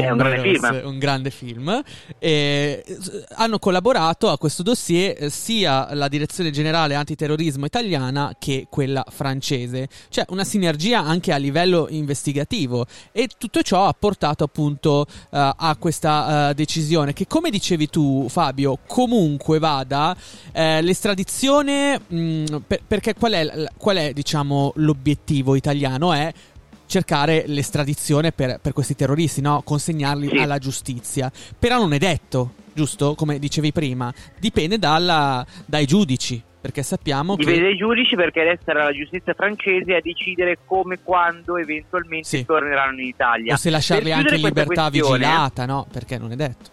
È 0.00 0.10
un 0.10 0.16
grande 0.16 0.40
film. 0.40 0.80
Un 0.86 0.98
grande 0.98 1.30
film. 1.30 1.82
E 2.18 2.84
hanno 3.34 3.60
collaborato 3.60 4.28
a 4.28 4.36
questo 4.38 4.64
dossier 4.64 5.14
eh, 5.16 5.30
sia 5.30 5.94
la 5.94 6.08
direzione 6.08 6.50
generale 6.50 6.96
antiterrorismo 6.96 7.64
italiana 7.64 8.34
che 8.36 8.66
quella 8.68 9.04
francese. 9.08 9.88
C'è 10.10 10.24
una 10.30 10.42
sinergia 10.42 11.00
anche 11.00 11.32
a 11.32 11.36
livello 11.36 11.86
investigativo 11.90 12.86
e 13.12 13.28
tutto 13.38 13.62
ciò 13.62 13.86
ha 13.86 13.94
portato 13.96 14.42
appunto 14.42 15.06
uh, 15.08 15.26
a 15.30 15.76
questa 15.78 16.48
uh, 16.48 16.54
decisione 16.54 17.12
che 17.12 17.28
come 17.28 17.50
dicevi 17.50 17.88
tu 17.88 18.26
Fabio 18.28 18.78
comunque 18.86 19.60
vada 19.60 20.16
eh, 20.52 20.82
l'estradizione 20.82 22.00
mh, 22.04 22.16
mm, 22.16 22.44
per, 22.66 22.80
perché 22.86 23.14
qual 23.14 23.32
è, 23.32 23.68
qual 23.76 23.96
è 23.98 24.12
diciamo 24.12 24.72
l'obiettivo 24.76 25.54
italiano 25.54 26.12
è 26.12 26.32
cercare 26.86 27.44
l'estradizione 27.46 28.32
per, 28.32 28.58
per 28.60 28.72
questi 28.72 28.94
terroristi, 28.94 29.40
no? 29.40 29.62
consegnarli 29.62 30.28
sì. 30.28 30.36
alla 30.36 30.58
giustizia. 30.58 31.30
Però 31.58 31.78
non 31.78 31.92
è 31.92 31.98
detto, 31.98 32.54
giusto? 32.72 33.14
Come 33.14 33.38
dicevi 33.38 33.72
prima, 33.72 34.12
dipende 34.38 34.78
dalla, 34.78 35.44
dai 35.66 35.86
giudici. 35.86 36.42
Perché 36.64 36.82
sappiamo 36.82 37.36
Dipende 37.36 37.60
che. 37.60 37.66
dai 37.66 37.76
giudici 37.76 38.16
perché 38.16 38.40
adesso 38.40 38.62
sarà 38.64 38.84
la 38.84 38.92
giustizia 38.92 39.34
francese 39.34 39.96
a 39.96 40.00
decidere 40.00 40.60
come, 40.64 40.98
quando 41.02 41.58
eventualmente 41.58 42.26
sì. 42.26 42.42
torneranno 42.46 43.02
in 43.02 43.08
Italia. 43.08 43.52
O 43.52 43.56
se 43.58 43.68
lasciarli 43.68 44.10
anche 44.10 44.36
in 44.36 44.40
libertà 44.40 44.88
vigilata, 44.88 45.66
no? 45.66 45.86
Perché 45.92 46.16
non 46.16 46.32
è 46.32 46.36
detto. 46.36 46.70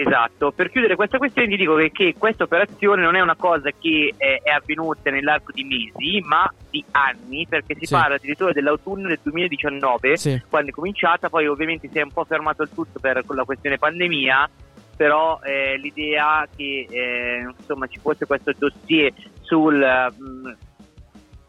Esatto, 0.00 0.52
per 0.52 0.70
chiudere 0.70 0.94
questa 0.94 1.18
questione 1.18 1.48
ti 1.48 1.56
dico 1.56 1.74
che, 1.74 1.90
che 1.90 2.14
questa 2.16 2.44
operazione 2.44 3.02
non 3.02 3.16
è 3.16 3.20
una 3.20 3.34
cosa 3.34 3.70
che 3.76 4.14
eh, 4.16 4.40
è 4.40 4.50
avvenuta 4.50 5.10
nell'arco 5.10 5.50
di 5.50 5.64
mesi, 5.64 6.20
ma 6.24 6.48
di 6.70 6.84
anni, 6.92 7.48
perché 7.48 7.74
si 7.74 7.84
sì. 7.84 7.94
parla 7.94 8.14
addirittura 8.14 8.52
dell'autunno 8.52 9.08
del 9.08 9.18
2019, 9.20 10.16
sì. 10.16 10.40
quando 10.48 10.70
è 10.70 10.72
cominciata, 10.72 11.28
poi 11.28 11.48
ovviamente 11.48 11.88
si 11.90 11.98
è 11.98 12.02
un 12.02 12.12
po' 12.12 12.22
fermato 12.22 12.62
il 12.62 12.70
tutto 12.72 13.00
per 13.00 13.24
la 13.26 13.42
questione 13.42 13.76
pandemia, 13.76 14.48
però 14.96 15.40
eh, 15.42 15.76
l'idea 15.78 16.46
che 16.54 16.86
eh, 16.88 17.52
insomma, 17.58 17.88
ci 17.88 17.98
fosse 17.98 18.24
questo 18.24 18.52
dossier 18.56 19.12
sul... 19.40 19.74
Mh, 19.76 20.48
mm, 20.48 20.52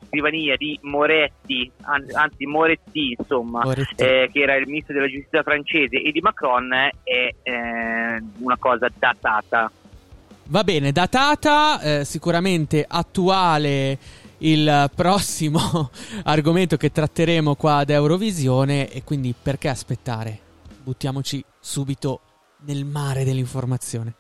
scrivania 0.09 0.57
di 0.57 0.77
Moretti, 0.83 1.71
anzi 1.81 2.45
Moretti, 2.45 3.15
insomma. 3.17 3.61
Eh, 3.95 4.29
che 4.31 4.39
era 4.41 4.55
il 4.55 4.67
ministro 4.67 4.93
della 4.93 5.07
giustizia 5.07 5.43
francese, 5.43 6.01
e 6.01 6.11
di 6.11 6.19
Macron 6.19 6.71
è 6.73 7.33
eh, 7.43 8.23
una 8.39 8.57
cosa 8.57 8.87
datata. 8.97 9.71
Va 10.45 10.63
bene, 10.63 10.91
datata, 10.91 11.79
eh, 11.79 12.05
sicuramente 12.05 12.83
attuale 12.87 13.97
il 14.39 14.89
prossimo 14.95 15.91
argomento 16.23 16.77
che 16.77 16.91
tratteremo 16.91 17.55
qua 17.55 17.77
ad 17.77 17.89
Eurovisione 17.89 18.89
e 18.91 19.03
quindi 19.03 19.33
perché 19.39 19.69
aspettare? 19.69 20.39
Buttiamoci 20.81 21.43
subito 21.59 22.21
nel 22.65 22.85
mare 22.85 23.23
dell'informazione. 23.23 24.15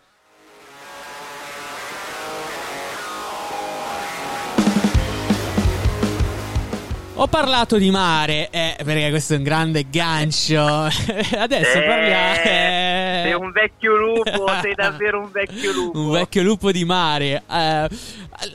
Ho 7.21 7.27
parlato 7.27 7.75
di 7.77 7.91
mare, 7.91 8.49
eh, 8.49 8.77
perché 8.81 9.09
questo 9.09 9.33
è 9.33 9.37
un 9.37 9.43
grande 9.43 9.87
gancio. 9.89 10.61
Adesso 10.63 11.77
eh, 11.77 11.83
parliamo. 11.85 12.33
Eh... 12.45 13.19
Sei 13.23 13.33
un 13.33 13.51
vecchio 13.51 13.97
lupo, 13.97 14.47
sei 14.61 14.73
davvero 14.73 15.19
un 15.19 15.29
vecchio 15.29 15.73
lupo. 15.75 15.99
Un 15.99 16.11
vecchio 16.11 16.43
lupo 16.43 16.71
di 16.71 16.85
mare. 16.85 17.43
Eh, 17.51 17.89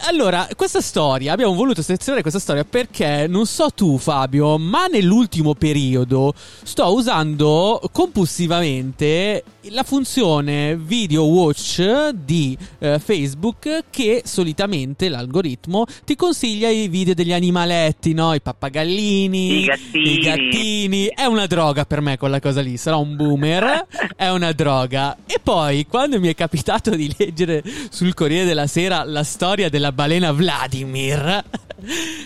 allora, 0.06 0.48
questa 0.56 0.80
storia, 0.80 1.34
abbiamo 1.34 1.52
voluto 1.52 1.82
selezionare 1.82 2.22
questa 2.22 2.40
storia 2.40 2.64
perché 2.64 3.26
non 3.28 3.44
so 3.44 3.70
tu, 3.70 3.98
Fabio, 3.98 4.56
ma 4.56 4.86
nell'ultimo 4.86 5.54
periodo 5.54 6.32
sto 6.34 6.94
usando 6.94 7.82
compulsivamente 7.92 9.44
la 9.68 9.82
funzione 9.82 10.76
video 10.76 11.24
watch 11.24 12.08
di 12.10 12.56
eh, 12.78 12.98
Facebook 12.98 13.84
che 13.90 14.22
solitamente 14.24 15.08
l'algoritmo 15.08 15.84
ti 16.04 16.16
consiglia 16.16 16.68
i 16.68 16.88
video 16.88 17.12
degli 17.12 17.32
animaletti, 17.32 18.14
no? 18.14 18.32
I 18.32 18.40
pappagallini, 18.54 19.62
I 19.62 19.64
gattini. 19.64 20.10
i 20.12 20.18
gattini. 20.20 21.06
È 21.06 21.24
una 21.24 21.46
droga 21.46 21.84
per 21.84 22.00
me 22.00 22.16
quella 22.16 22.40
cosa 22.40 22.60
lì, 22.60 22.76
sarò 22.76 23.00
un 23.00 23.16
boomer, 23.16 23.86
è 24.16 24.28
una 24.30 24.52
droga. 24.52 25.16
E 25.26 25.38
poi 25.42 25.86
quando 25.86 26.18
mi 26.20 26.28
è 26.28 26.34
capitato 26.34 26.90
di 26.94 27.12
leggere 27.16 27.62
sul 27.90 28.14
Corriere 28.14 28.46
della 28.46 28.66
Sera 28.66 29.04
la 29.04 29.24
storia 29.24 29.68
della 29.68 29.92
balena 29.92 30.32
Vladimir, 30.32 31.42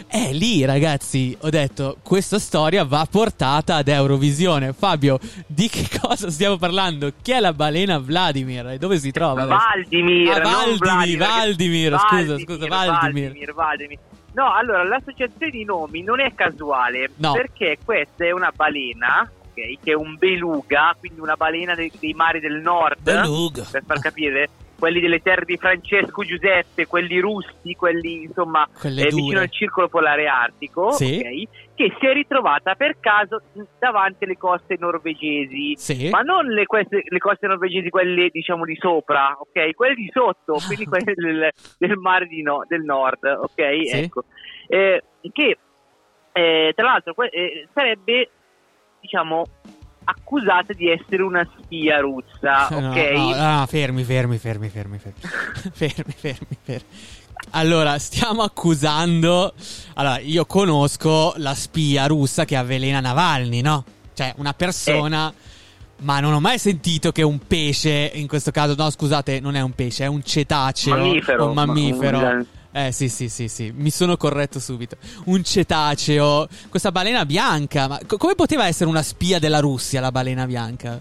è 0.07 0.33
lì 0.33 0.65
ragazzi, 0.65 1.37
ho 1.41 1.49
detto 1.51 1.97
questa 2.03 2.39
storia 2.39 2.85
va 2.85 3.07
portata 3.11 3.77
ad 3.77 3.89
Eurovisione. 3.89 4.73
Fabio, 4.73 5.19
di 5.47 5.69
che 5.69 5.89
cosa 6.01 6.31
stiamo 6.31 6.57
parlando? 6.59 7.13
Chi 7.23 7.33
è 7.33 7.41
la 7.41 7.53
balena 7.53 7.99
Vladimir 7.99 8.67
e 8.69 8.79
dove 8.79 8.99
si 8.99 9.11
trova? 9.11 9.45
Valdimir, 9.47 10.31
Ah, 10.31 10.41
Valdimir, 10.41 10.79
Vladimir, 10.79 11.19
Valdimir, 11.19 11.91
perché- 11.91 12.25
scusa, 12.27 12.39
scusa, 12.39 12.67
Valdimir. 12.67 13.25
Valdimir, 13.33 13.55
Valdimir. 13.55 13.99
No, 14.39 14.55
allora 14.55 14.85
l'associazione 14.85 15.51
di 15.51 15.65
nomi 15.65 16.03
non 16.05 16.21
è 16.21 16.33
casuale 16.33 17.11
No. 17.17 17.33
perché 17.33 17.77
questa 17.85 18.25
è 18.25 18.31
una 18.31 18.53
balena, 18.55 19.29
ok, 19.29 19.83
che 19.83 19.91
è 19.91 19.95
un 19.95 20.15
beluga, 20.17 20.95
quindi 20.97 21.19
una 21.19 21.35
balena 21.35 21.75
dei, 21.75 21.91
dei 21.99 22.13
mari 22.13 22.39
del 22.39 22.61
nord, 22.61 23.01
Beluga. 23.01 23.67
per 23.69 23.83
far 23.85 23.99
capire, 23.99 24.49
quelli 24.79 25.01
delle 25.01 25.21
terre 25.21 25.45
di 25.45 25.57
Francesco 25.57 26.23
Giuseppe, 26.23 26.87
quelli 26.87 27.19
russi, 27.19 27.75
quelli 27.75 28.23
insomma 28.25 28.67
eh, 28.83 29.09
vicino 29.11 29.41
al 29.41 29.51
circolo 29.51 29.89
polare 29.89 30.27
artico, 30.29 30.93
Sì. 30.93 31.17
ok, 31.19 31.75
che 31.75 31.97
si 31.99 32.07
è 32.07 32.13
ritrovata 32.13 32.75
per 32.77 32.99
caso 33.01 33.43
davanti 33.79 34.25
alle 34.25 34.37
coste 34.37 34.77
norvegesi. 34.79 35.75
Sì. 35.77 36.09
Ma 36.11 36.21
non 36.21 36.47
le, 36.47 36.67
queste- 36.67 37.03
le 37.05 37.19
coste 37.19 37.47
norvegesi, 37.49 37.91
quelle 37.91 38.29
diciamo 38.31 38.65
di 38.65 38.77
sopra, 38.81 39.37
ok? 39.39 39.75
Quelle 39.75 39.95
di 39.95 40.09
sotto, 40.13 40.55
Ah. 40.55 40.65
quindi 40.67 40.85
quelle 40.87 41.13
del, 41.15 41.51
del 41.79 41.97
mare 41.97 42.27
di 42.27 42.43
no- 42.43 42.65
del 42.69 42.83
nord, 42.83 43.25
ok? 43.25 43.87
Sì. 43.87 43.97
Ecco. 43.97 44.25
Eh, 44.69 45.03
che 45.33 45.59
eh, 46.33 46.73
tra 46.77 46.85
l'altro 46.87 47.15
eh, 47.31 47.67
sarebbe, 47.75 48.31
diciamo, 49.01 49.45
accusata 50.11 50.73
di 50.73 50.89
essere 50.91 51.23
una 51.23 51.47
spia 51.63 52.01
russa, 52.01 52.69
No, 52.71 52.91
ok? 52.91 53.11
no, 53.13 53.35
no, 53.35 53.67
fermi, 53.67 54.05
fermi, 54.05 54.39
fermi, 54.39 54.69
fermi, 54.69 54.99
fermi. 54.99 55.21
fermi, 55.73 56.15
fermi, 56.17 56.57
fermi. 56.63 56.87
Allora, 57.51 57.99
stiamo 57.99 58.43
accusando. 58.43 59.53
Allora, 59.95 60.19
io 60.19 60.45
conosco 60.47 61.35
la 61.37 61.55
spia 61.55 62.07
russa 62.07 62.45
che 62.45 62.57
avvelena 62.57 63.01
Navalny, 63.01 63.61
no? 63.61 63.85
Cioè, 64.15 64.35
una 64.37 64.53
persona. 64.55 65.33
Ma 66.01 66.21
non 66.21 66.33
ho 66.33 66.39
mai 66.41 66.59
sentito 66.59 67.11
che 67.11 67.23
un 67.23 67.39
pesce, 67.47 68.13
in 68.15 68.29
questo 68.29 68.51
caso, 68.53 68.75
no, 68.77 68.89
scusate, 68.89 69.41
non 69.41 69.57
è 69.57 69.61
un 69.61 69.73
pesce, 69.73 70.05
è 70.05 70.07
un 70.07 70.23
cetaceo. 70.23 70.97
Mammifero, 70.97 71.47
Un 71.49 71.55
mammifero. 71.55 72.21
ma- 72.21 72.45
Eh 72.71 72.93
sì, 72.93 73.09
sì, 73.09 73.29
sì, 73.29 73.49
sì, 73.49 73.73
mi 73.75 73.91
sono 73.91 74.17
corretto 74.17 74.61
subito. 74.61 74.97
Un 75.25 75.43
cetaceo, 75.43 76.47
questa 76.69 76.93
balena 76.93 77.25
bianca, 77.25 77.89
ma 77.89 77.99
co- 78.07 78.19
come 78.19 78.35
poteva 78.35 78.67
essere 78.67 78.91
una 78.91 79.03
spia 79.03 79.39
della 79.39 79.61
Russia 79.61 80.01
la 80.01 80.13
balena 80.13 80.47
bianca? 80.47 81.01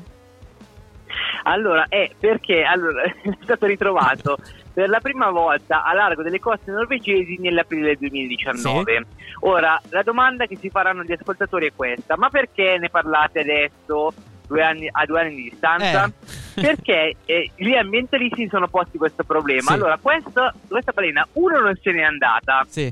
Allora, 1.43 1.85
è 1.87 2.11
perché 2.17 2.63
allora, 2.63 3.03
è 3.03 3.37
stato 3.41 3.65
ritrovato 3.65 4.37
per 4.73 4.89
la 4.89 4.99
prima 4.99 5.29
volta 5.29 5.83
a 5.83 5.93
largo 5.93 6.21
delle 6.21 6.39
coste 6.39 6.71
norvegesi 6.71 7.37
nell'aprile 7.39 7.87
del 7.87 7.97
2019. 7.97 9.05
Ora, 9.41 9.81
la 9.89 10.03
domanda 10.03 10.45
che 10.45 10.57
si 10.57 10.69
faranno 10.69 11.03
gli 11.03 11.13
ascoltatori 11.13 11.67
è 11.67 11.73
questa: 11.75 12.15
ma 12.17 12.29
perché 12.29 12.77
ne 12.79 12.89
parlate 12.89 13.39
adesso, 13.39 14.13
due 14.47 14.63
anni- 14.63 14.89
a 14.91 15.05
due 15.05 15.21
anni 15.21 15.35
di 15.35 15.49
distanza? 15.49 16.05
Eh. 16.05 16.61
Perché 16.61 17.15
eh, 17.25 17.51
gli 17.55 17.73
ambientalisti 17.73 18.43
si 18.43 18.47
sono 18.49 18.67
posti 18.67 18.97
questo 18.97 19.23
problema. 19.23 19.61
Sì. 19.69 19.73
Allora, 19.73 19.97
questo- 20.01 20.51
questa 20.67 20.91
balena, 20.91 21.27
uno, 21.33 21.59
non 21.59 21.77
se 21.81 21.91
n'è 21.91 22.01
andata, 22.01 22.65
Sì, 22.67 22.91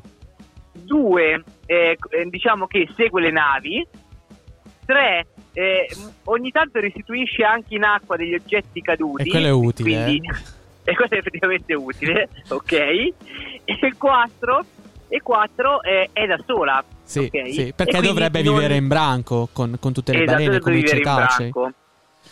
due, 0.72 1.44
eh, 1.66 1.98
eh, 2.10 2.26
diciamo 2.30 2.68
che 2.68 2.88
segue 2.96 3.22
le 3.22 3.32
navi, 3.32 3.88
tre, 4.86 5.26
eh, 5.54 5.88
ogni 6.26 6.52
tanto 6.52 6.80
restituisce 6.80 7.44
anche 7.44 7.76
in 7.76 7.84
acqua 7.84 8.16
degli 8.18 8.36
oggetti 8.36 8.82
caduti. 8.82 9.24
E 9.28 9.32
quello 9.32 9.48
è 9.48 9.52
utile, 9.52 10.04
quindi- 10.04 10.28
eh. 10.28 10.54
E 10.88 10.94
questo 10.96 11.16
è 11.16 11.18
effettivamente 11.18 11.74
utile, 11.74 12.30
ok? 12.48 12.72
E 13.66 13.94
quattro, 13.98 14.64
e 15.08 15.20
quattro 15.24 15.82
eh, 15.82 16.12
è 16.14 16.28
da 16.28 16.38
sola. 16.46 16.84
Sì, 17.06 17.20
ok? 17.20 17.50
sì, 17.54 17.74
perché 17.76 18.02
dovrebbe 18.02 18.42
non- 18.42 18.54
vivere 18.56 18.76
in 18.76 18.88
branco 18.88 19.48
con, 19.54 19.78
con 19.80 19.94
tutte 19.94 20.12
le 20.12 20.24
Esatto, 20.24 20.38
balene 20.38 20.60
come 20.60 20.78
i 20.80 20.86
cetacei. 20.88 21.52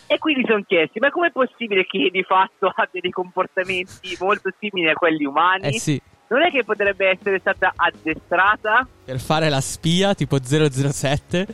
E 0.06 0.18
quindi 0.18 0.44
sono 0.46 0.62
chiesti, 0.66 0.98
ma 0.98 1.10
com'è 1.10 1.30
possibile 1.32 1.86
che 1.86 2.10
di 2.12 2.22
fatto 2.24 2.66
abbia 2.74 3.00
dei 3.00 3.10
comportamenti 3.10 4.16
molto 4.20 4.50
simili 4.58 4.90
a 4.90 4.94
quelli 4.94 5.24
umani? 5.24 5.68
Eh 5.68 5.78
sì, 5.80 6.00
Non 6.28 6.42
è 6.42 6.50
che 6.50 6.64
potrebbe 6.64 7.08
essere 7.08 7.38
stata 7.38 7.72
addestrata? 7.74 8.86
per 9.04 9.18
fare 9.20 9.48
la 9.48 9.60
spia 9.60 10.14
tipo 10.14 10.38
007. 10.42 11.46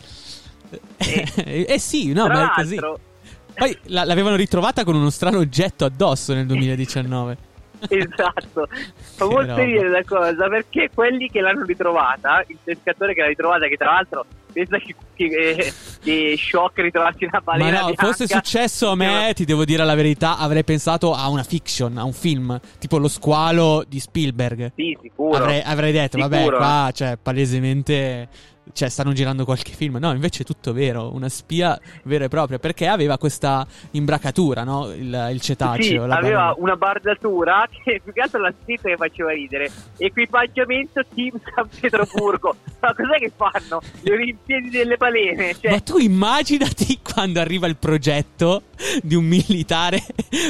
Eh, 0.99 1.67
eh 1.69 1.79
sì, 1.79 2.13
no, 2.13 2.25
Tra 2.25 2.35
ma 2.35 2.51
è 2.51 2.55
così. 2.55 2.77
Poi 3.55 3.79
la- 3.85 4.05
l'avevano 4.05 4.37
ritrovata 4.37 4.85
con 4.85 4.95
uno 4.95 5.11
strano 5.11 5.39
oggetto 5.39 5.85
addosso 5.85 6.33
nel 6.33 6.47
2019. 6.47 7.37
esatto, 7.89 8.69
fa 9.17 9.27
molto 9.27 9.57
ridere 9.57 9.89
la 9.89 10.05
cosa 10.05 10.49
perché 10.49 10.91
quelli 10.93 11.31
che 11.31 11.41
l'hanno 11.41 11.65
ritrovata, 11.65 12.45
il 12.47 12.59
pescatore 12.63 13.15
che 13.15 13.21
l'ha 13.23 13.29
ritrovata, 13.29 13.67
che 13.67 13.77
tra 13.77 13.93
l'altro 13.93 14.27
pensa 14.53 14.79
che, 14.79 14.95
che, 15.15 15.25
eh, 15.25 15.73
che 16.03 16.35
shock 16.37 16.81
ritrovarsi 16.81 17.25
una 17.25 17.43
Ma 17.45 17.53
balena 17.53 17.81
no, 17.81 17.85
bianca. 17.87 18.07
fosse 18.07 18.27
successo 18.27 18.91
a 18.91 18.97
me, 18.97 19.33
ti 19.35 19.45
devo 19.45 19.65
dire 19.65 19.85
la 19.85 19.95
verità, 19.95 20.39
avrei 20.39 20.65
pensato 20.65 21.15
a 21.15 21.29
una 21.29 21.43
fiction, 21.43 21.97
a 21.99 22.05
un 22.05 22.13
film, 22.13 22.59
tipo 22.79 22.99
Lo 22.99 23.09
squalo 23.09 23.85
di 23.87 24.01
Spielberg. 24.01 24.73
Sì, 24.75 24.97
sicuro. 25.01 25.37
Avrei, 25.37 25.63
avrei 25.65 25.93
detto, 25.93 26.19
vabbè, 26.19 26.39
Sicuro. 26.39 26.57
qua, 26.57 26.91
cioè, 26.93 27.17
palesemente, 27.21 28.29
cioè, 28.73 28.89
stanno 28.89 29.13
girando 29.13 29.45
qualche 29.45 29.73
film. 29.73 29.97
No, 29.97 30.13
invece 30.13 30.43
è 30.43 30.47
tutto 30.47 30.73
vero, 30.73 31.13
una 31.15 31.29
spia 31.29 31.79
vera 32.05 32.25
e 32.25 32.29
propria, 32.29 32.59
perché 32.59 32.87
aveva 32.87 33.19
questa 33.19 33.67
imbracatura, 33.93 34.65
no? 34.65 34.91
Il, 34.93 35.29
il 35.33 35.41
cetaceo. 35.41 35.83
Sì, 35.83 35.97
aveva 35.97 36.09
balena. 36.21 36.55
una 36.57 36.77
bardatura 36.77 37.69
che 37.71 38.01
più 38.03 38.13
che 38.13 38.21
altro 38.21 38.41
la 38.41 38.53
scritta 38.63 38.89
che 38.89 38.97
faceva 38.97 39.33
ridere. 39.33 39.71
Equipaggiamento 39.97 41.03
Team 41.15 41.41
San 41.55 41.69
Pietroburgo. 41.69 42.57
Ma 42.81 42.95
cos'è 42.95 43.19
che 43.19 43.33
fanno? 43.35 43.81
Le 44.01 44.13
Olimpiadi 44.13 44.71
delle 44.71 44.97
balene? 44.97 45.55
Cioè, 45.61 45.71
Ma 45.71 45.81
tu 45.81 45.99
immaginati 45.99 47.01
quando 47.03 47.41
arriva 47.41 47.67
il 47.67 47.77
progetto 47.77 48.63
di 49.03 49.15
un 49.15 49.25
militare 49.25 50.03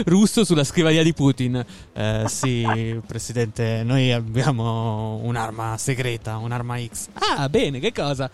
russo 0.05 0.45
sulla 0.45 0.65
scrivania 0.65 1.03
di 1.03 1.13
Putin. 1.13 1.65
Eh, 1.93 2.25
sì, 2.27 2.67
presidente, 3.07 3.83
noi 3.85 4.13
abbiamo 4.13 5.21
un'arma 5.23 5.77
segreta, 5.77 6.37
un'arma 6.37 6.79
X. 6.81 7.09
Ah, 7.15 7.49
bene, 7.49 7.79
che 7.79 7.93
cosa? 7.93 8.31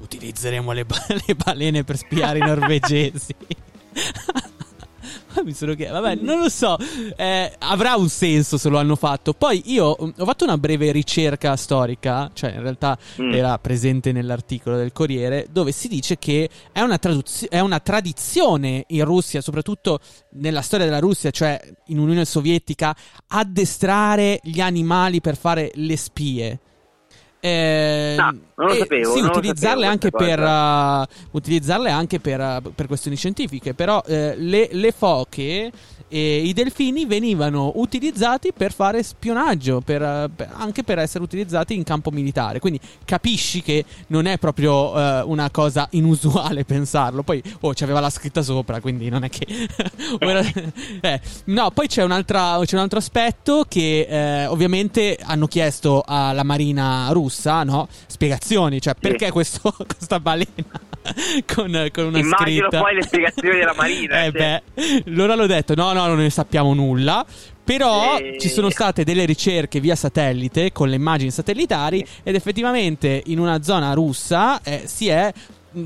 Utilizzeremo 0.00 0.72
le, 0.72 0.84
ba- 0.84 1.06
le 1.26 1.34
balene 1.34 1.84
per 1.84 1.96
spiare 1.96 2.38
i 2.38 2.42
norvegesi. 2.42 3.34
Mi 5.44 5.52
sono 5.54 5.74
chiesto, 5.74 6.00
vabbè, 6.00 6.16
non 6.22 6.40
lo 6.40 6.48
so, 6.48 6.76
eh, 7.16 7.52
avrà 7.58 7.96
un 7.96 8.08
senso 8.08 8.58
se 8.58 8.68
lo 8.68 8.78
hanno 8.78 8.96
fatto. 8.96 9.32
Poi 9.32 9.62
io 9.66 9.96
mm, 10.00 10.10
ho 10.18 10.24
fatto 10.24 10.44
una 10.44 10.58
breve 10.58 10.90
ricerca 10.92 11.56
storica, 11.56 12.30
cioè 12.32 12.52
in 12.52 12.62
realtà 12.62 12.98
Mm. 13.20 13.32
era 13.32 13.58
presente 13.58 14.12
nell'articolo 14.12 14.76
del 14.76 14.92
Corriere, 14.92 15.46
dove 15.50 15.72
si 15.72 15.88
dice 15.88 16.18
che 16.18 16.48
è 16.72 16.80
una, 16.80 16.98
traduzio- 16.98 17.48
è 17.48 17.60
una 17.60 17.80
tradizione 17.80 18.84
in 18.88 19.04
Russia, 19.04 19.40
soprattutto 19.40 19.98
nella 20.32 20.62
storia 20.62 20.86
della 20.86 20.98
Russia, 20.98 21.30
cioè 21.30 21.60
in 21.86 21.98
Unione 21.98 22.24
Sovietica, 22.24 22.94
addestrare 23.28 24.40
gli 24.42 24.60
animali 24.60 25.20
per 25.20 25.36
fare 25.36 25.70
le 25.74 25.96
spie. 25.96 26.58
Eh, 27.44 28.14
Ah, 28.16 28.30
non 28.30 28.68
lo 28.68 28.74
sapevo, 28.74 29.14
Sì, 29.14 29.20
non 29.20 29.30
lo 29.30 29.38
utilizzarle 29.38 29.86
sapevo 29.86 29.90
anche 29.90 30.10
per, 30.10 30.38
uh, 30.38 31.36
utilizzarle 31.36 31.90
anche 31.90 32.20
per, 32.20 32.40
uh, 32.40 32.72
per 32.72 32.86
questioni 32.86 33.16
scientifiche. 33.16 33.74
Però 33.74 34.00
eh, 34.06 34.34
le, 34.36 34.68
le 34.70 34.92
foche 34.92 35.72
e 36.06 36.42
i 36.42 36.52
delfini 36.52 37.06
venivano 37.06 37.72
utilizzati 37.76 38.52
per 38.54 38.70
fare 38.72 39.02
spionaggio, 39.02 39.80
per, 39.80 40.02
uh, 40.02 40.44
anche 40.52 40.84
per 40.84 40.98
essere 40.98 41.24
utilizzati 41.24 41.74
in 41.74 41.82
campo 41.82 42.10
militare. 42.10 42.60
Quindi 42.60 42.78
capisci 43.04 43.62
che 43.62 43.84
non 44.08 44.26
è 44.26 44.38
proprio 44.38 44.92
uh, 44.92 45.28
una 45.28 45.50
cosa 45.50 45.88
inusuale 45.92 46.62
pensarlo. 46.66 47.22
Poi, 47.22 47.42
oh, 47.60 47.72
c'aveva 47.74 47.98
la 47.98 48.10
scritta 48.10 48.42
sopra, 48.42 48.80
quindi 48.80 49.08
non 49.08 49.24
è 49.24 49.28
che. 49.28 49.46
Eh, 51.04 51.20
no, 51.46 51.70
poi 51.70 51.88
c'è, 51.88 52.02
un'altra- 52.04 52.60
c'è 52.64 52.76
un 52.76 52.82
altro 52.82 52.98
aspetto 52.98 53.64
che 53.66 54.06
eh, 54.08 54.46
ovviamente 54.46 55.18
hanno 55.20 55.46
chiesto 55.46 56.02
alla 56.06 56.42
marina 56.44 57.08
russa, 57.10 57.31
no? 57.64 57.88
Spiegazioni, 58.06 58.80
cioè 58.80 58.94
perché 58.94 59.30
questo- 59.30 59.74
questa 59.86 60.20
balena 60.20 60.46
con, 61.54 61.88
con 61.92 62.04
una 62.06 62.18
Immagino 62.18 62.68
scritta. 62.68 62.78
poi 62.80 62.94
le 62.94 63.02
spiegazioni 63.02 63.58
della 63.58 63.74
marina, 63.74 64.22
eh 64.24 64.30
cioè. 64.32 64.62
beh, 64.74 65.02
loro 65.06 65.32
hanno 65.32 65.46
detto 65.46 65.74
no, 65.74 65.92
no, 65.92 66.06
non 66.06 66.18
ne 66.18 66.30
sappiamo 66.30 66.74
nulla. 66.74 67.24
Però 67.64 68.18
Eh. 68.18 68.38
ci 68.40 68.48
sono 68.48 68.70
state 68.70 69.04
delle 69.04 69.24
ricerche 69.24 69.78
via 69.78 69.94
satellite 69.94 70.72
con 70.72 70.88
le 70.88 70.96
immagini 70.96 71.30
satellitari 71.30 72.04
ed 72.24 72.34
effettivamente 72.34 73.22
in 73.26 73.38
una 73.38 73.62
zona 73.62 73.92
russa 73.92 74.60
eh, 74.62 74.82
si 74.86 75.06
è 75.06 75.32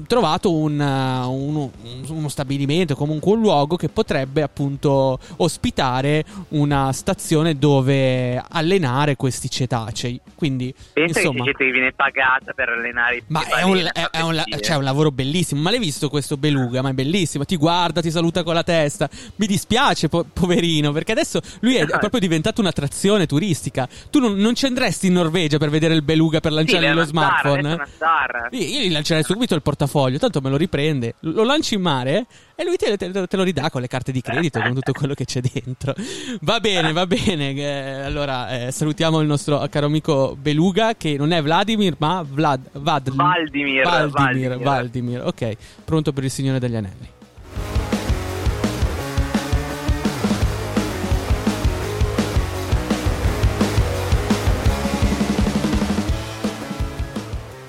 trovato 0.06 0.52
un, 0.52 0.78
uno, 0.78 1.70
uno, 2.08 2.28
stabilimento, 2.28 2.94
comunque 2.94 3.32
un 3.32 3.40
luogo 3.40 3.76
che 3.76 3.88
potrebbe 3.88 4.42
appunto 4.42 5.18
ospitare 5.36 6.24
una 6.50 6.92
stazione 6.92 7.56
dove 7.56 8.42
allenare 8.48 9.16
questi 9.16 9.50
cetacei. 9.50 10.20
Quindi, 10.34 10.74
Pensa 10.92 11.20
insomma, 11.20 11.44
che 11.44 11.52
che 11.52 11.70
viene 11.70 11.92
pagata 11.92 12.52
per 12.52 12.68
allenare 12.68 13.16
i 13.16 13.22
Ma 13.28 13.46
è 13.46 13.62
un, 13.62 13.78
è, 13.78 14.08
è, 14.10 14.20
un, 14.20 14.44
cioè, 14.60 14.76
un, 14.76 14.84
lavoro 14.84 15.10
bellissimo. 15.10 15.60
Ma 15.62 15.70
l'hai 15.70 15.78
visto 15.78 16.08
questo 16.08 16.36
beluga? 16.36 16.82
Ma 16.82 16.90
è 16.90 16.92
bellissimo. 16.92 17.44
Ti 17.44 17.56
guarda, 17.56 18.00
ti 18.00 18.10
saluta 18.10 18.42
con 18.42 18.54
la 18.54 18.62
testa. 18.62 19.08
Mi 19.36 19.46
dispiace, 19.46 20.08
po- 20.08 20.26
poverino, 20.30 20.92
perché 20.92 21.12
adesso 21.12 21.40
lui 21.60 21.76
è 21.76 21.86
proprio 21.86 22.20
diventato 22.20 22.60
un'attrazione 22.60 23.26
turistica. 23.26 23.88
Tu 24.10 24.18
non, 24.18 24.36
non 24.36 24.54
ci 24.54 24.66
andresti 24.66 25.06
in 25.06 25.14
Norvegia 25.14 25.58
per 25.58 25.70
vedere 25.70 25.94
il 25.94 26.02
beluga 26.02 26.40
per 26.40 26.52
lanciare 26.52 26.88
sì, 26.88 26.94
lo 26.94 27.04
smartphone? 27.04 27.72
Star, 27.72 27.88
star. 27.88 28.48
Io 28.52 28.80
gli 28.80 28.92
lancerei 28.92 29.22
subito 29.22 29.54
il 29.54 29.62
portafoglio, 29.62 29.75
tanto 29.76 30.40
me 30.40 30.50
lo 30.50 30.56
riprende, 30.56 31.14
lo 31.20 31.44
lanci 31.44 31.74
in 31.74 31.82
mare 31.82 32.26
e 32.54 32.64
lui 32.64 32.76
te, 32.76 32.96
te, 32.96 33.10
te, 33.10 33.36
lo 33.36 33.42
ridà 33.42 33.70
con 33.70 33.80
le 33.80 33.86
carte 33.86 34.12
di 34.12 34.20
credito, 34.20 34.60
con 34.60 34.74
tutto 34.74 34.92
quello 34.92 35.14
che 35.14 35.24
c'è 35.24 35.40
dentro. 35.40 35.94
Va 36.40 36.58
bene, 36.60 36.92
va 36.92 37.06
bene. 37.06 37.52
Eh, 37.52 38.00
allora 38.00 38.66
eh, 38.66 38.72
salutiamo 38.72 39.20
il 39.20 39.26
nostro 39.26 39.64
caro 39.70 39.86
amico 39.86 40.36
Beluga, 40.40 40.94
che 40.94 41.16
non 41.16 41.32
è 41.32 41.42
Vladimir, 41.42 41.96
ma 41.98 42.24
Vlad, 42.26 42.70
Vad, 42.72 43.14
Valdimir, 43.14 43.84
Valdimir, 43.84 44.10
Valdimir. 44.10 44.58
Valdimir. 44.58 45.22
Ok, 45.24 45.56
pronto 45.84 46.12
per 46.12 46.24
il 46.24 46.30
Signore 46.30 46.58
degli 46.58 46.76
Anelli. 46.76 47.14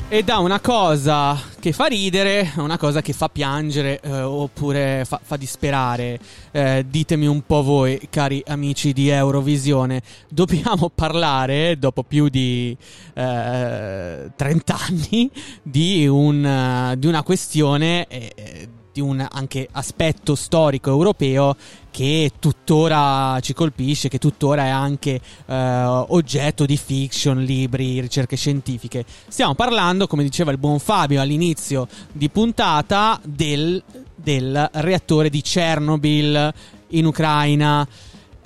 E 0.10 0.24
da 0.24 0.38
una 0.38 0.62
cosa 0.62 1.38
che 1.60 1.74
fa 1.74 1.88
ridere 1.88 2.54
a 2.56 2.62
una 2.62 2.78
cosa 2.78 3.02
che 3.02 3.12
fa 3.12 3.28
piangere 3.28 4.00
eh, 4.00 4.22
oppure 4.22 5.04
fa, 5.04 5.20
fa 5.22 5.36
disperare. 5.36 6.18
Eh, 6.52 6.86
ditemi 6.88 7.28
un 7.28 7.46
po' 7.46 7.62
voi, 7.62 8.00
cari 8.10 8.42
amici 8.48 8.94
di 8.94 9.10
Eurovisione. 9.10 10.02
Dobbiamo 10.30 10.90
parlare, 10.96 11.78
dopo 11.78 12.04
più 12.04 12.30
di 12.30 12.76
eh, 13.16 14.32
30 14.34 14.78
anni, 14.80 15.30
di, 15.62 16.08
un, 16.08 16.96
di 16.98 17.06
una 17.06 17.24
questione 17.24 18.08
eh, 18.08 18.70
di 18.98 19.01
un 19.01 19.25
anche 19.30 19.68
aspetto 19.72 20.34
storico 20.34 20.89
europeo 20.89 21.56
che 21.92 22.32
tuttora 22.39 23.39
ci 23.42 23.54
colpisce, 23.54 24.10
che 24.10 24.18
tuttora 24.18 24.66
è 24.66 24.70
anche 24.70 25.22
eh, 25.46 25.84
oggetto 26.08 26.66
di 26.66 26.77
fiction, 26.77 27.44
libri, 27.44 28.00
ricerche 28.00 28.36
scientifiche. 28.36 29.06
Stiamo 29.27 29.54
parlando, 29.54 30.08
come 30.08 30.24
diceva 30.24 30.51
il 30.51 30.58
buon 30.58 30.80
Fabio 30.80 31.22
all'inizio 31.22 31.88
di 32.12 32.30
puntata, 32.30 33.20
del, 33.24 33.82
del 34.16 34.70
reattore 34.74 35.30
di 35.30 35.42
Chernobyl 35.42 36.54
in 36.89 37.06
Ucraina. 37.06 37.88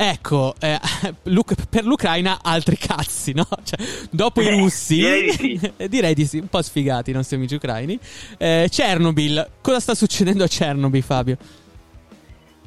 Ecco, 0.04 0.56
eh, 0.60 0.80
per 1.70 1.84
l'Ucraina 1.86 2.40
altri 2.42 2.76
cazzi, 2.76 3.34
no? 3.34 3.46
Cioè, 3.64 3.78
dopo 4.10 4.42
i 4.42 4.48
eh, 4.48 4.50
russi, 4.50 4.96
direi 4.96 5.26
di, 5.26 5.58
sì. 5.58 5.74
direi 5.88 6.14
di 6.16 6.26
sì, 6.26 6.38
un 6.40 6.48
po' 6.48 6.64
sfigati 6.64 7.12
i 7.12 7.14
nostri 7.14 7.36
amici 7.36 7.54
ucraini. 7.54 8.00
Eh, 8.40 8.68
Chernobyl, 8.68 9.48
cosa 9.62 9.80
sta 9.80 9.94
succedendo 9.94 10.44
a 10.44 10.48
Chernobyl, 10.48 11.04
Fabio? 11.04 11.38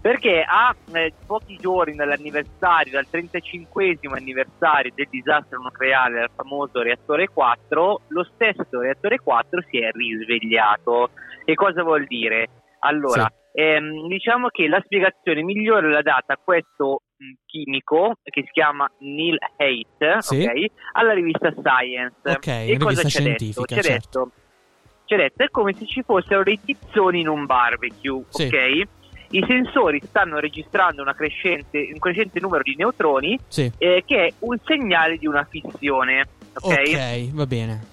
Perché 0.00 0.44
a 0.46 0.76
eh, 0.92 1.12
pochi 1.26 1.56
giorni 1.60 1.96
dall'anniversario, 1.96 2.92
dal 2.92 3.08
35 3.10 3.98
anniversario 4.12 4.92
del 4.94 5.08
disastro 5.10 5.60
nucleare 5.60 6.20
del 6.20 6.30
famoso 6.36 6.82
reattore 6.82 7.26
4, 7.26 8.00
lo 8.06 8.28
stesso 8.32 8.78
reattore 8.80 9.18
4 9.18 9.60
si 9.70 9.78
è 9.80 9.90
risvegliato. 9.90 11.10
E 11.44 11.54
cosa 11.54 11.82
vuol 11.82 12.06
dire? 12.06 12.48
Allora, 12.78 13.24
sì. 13.24 13.43
Ehm, 13.54 14.08
diciamo 14.08 14.48
che 14.48 14.66
la 14.66 14.82
spiegazione 14.84 15.42
migliore 15.42 15.88
l'ha 15.88 16.02
data 16.02 16.36
questo 16.36 17.02
chimico 17.46 18.16
che 18.22 18.42
si 18.44 18.50
chiama 18.50 18.90
Neil 18.98 19.38
Haidt 19.56 20.18
sì. 20.18 20.42
okay, 20.42 20.70
alla 20.92 21.12
rivista 21.12 21.52
Science. 21.52 22.16
Okay, 22.22 22.70
e 22.70 22.78
cosa 22.78 23.08
ci 23.08 23.18
ha 23.18 23.22
detto? 23.22 23.62
Ha 23.62 23.66
certo. 23.66 23.88
detto, 23.88 25.14
ha 25.14 25.16
detto 25.16 25.42
è 25.44 25.50
come 25.50 25.72
se 25.74 25.86
ci 25.86 26.02
fossero 26.02 26.42
dei 26.42 26.58
tizzoni 26.62 27.20
in 27.20 27.28
un 27.28 27.46
barbecue, 27.46 28.24
sì. 28.28 28.46
ok? 28.46 28.82
I 29.30 29.44
sensori 29.48 30.00
stanno 30.04 30.38
registrando 30.38 31.02
un 31.02 31.12
crescente 31.12 32.40
numero 32.40 32.62
di 32.62 32.74
neutroni 32.76 33.38
sì. 33.48 33.70
eh, 33.78 34.02
che 34.06 34.26
è 34.26 34.32
un 34.40 34.58
segnale 34.64 35.16
di 35.16 35.26
una 35.26 35.44
fissione. 35.48 36.26
Ok, 36.54 36.64
okay 36.64 37.30
va 37.32 37.46
bene. 37.46 37.92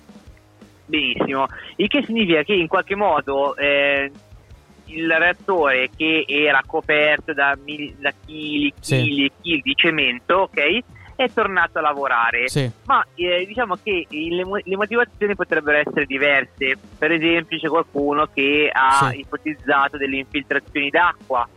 Benissimo. 0.86 1.46
Il 1.78 1.88
che 1.88 2.04
significa 2.04 2.44
che 2.44 2.54
in 2.54 2.68
qualche 2.68 2.96
modo 2.96 3.56
eh, 3.56 4.12
il 4.94 5.10
reattore 5.10 5.90
che 5.96 6.26
era 6.28 6.62
coperto 6.66 7.34
da, 7.34 7.58
mil, 7.64 7.94
da 8.00 8.14
chili, 8.26 8.74
chili 8.80 9.26
e 9.26 9.32
chili 9.42 9.62
di 9.62 9.74
cemento, 9.76 10.36
ok? 10.36 10.80
È 11.16 11.30
tornato 11.32 11.78
a 11.78 11.82
lavorare, 11.82 12.50
sì. 12.50 12.70
ma 12.86 13.06
eh, 13.14 13.46
diciamo 13.46 13.78
che 13.82 14.08
le, 14.10 14.44
le, 14.64 14.76
motivazioni 14.76 15.36
potrebbero 15.36 15.78
essere 15.78 16.06
diverse. 16.06 16.78
Per 16.98 17.12
esempio, 17.12 17.60
c'è 17.60 17.68
qualcuno 17.68 18.28
che 18.34 18.70
ha 18.74 19.10
sì. 19.12 19.20
ipotizzato 19.20 19.98
delle 19.98 20.18
infiltrazioni 20.18 20.90
d'acqua. 20.90 21.48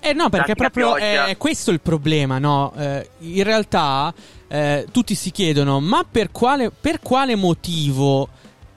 Eh 0.00 0.12
no, 0.14 0.28
perché 0.28 0.56
proprio 0.56 0.96
è, 0.96 1.26
è, 1.26 1.36
questo 1.36 1.70
il 1.70 1.80
problema, 1.80 2.38
no? 2.38 2.72
Eh, 2.76 3.08
in 3.18 3.44
realtà 3.44 4.12
eh, 4.48 4.86
tutti 4.90 5.14
si 5.14 5.30
chiedono, 5.30 5.78
ma 5.78 6.04
per 6.10 6.32
quale, 6.32 6.72
per 6.72 6.98
quale 7.00 7.36
motivo 7.36 8.28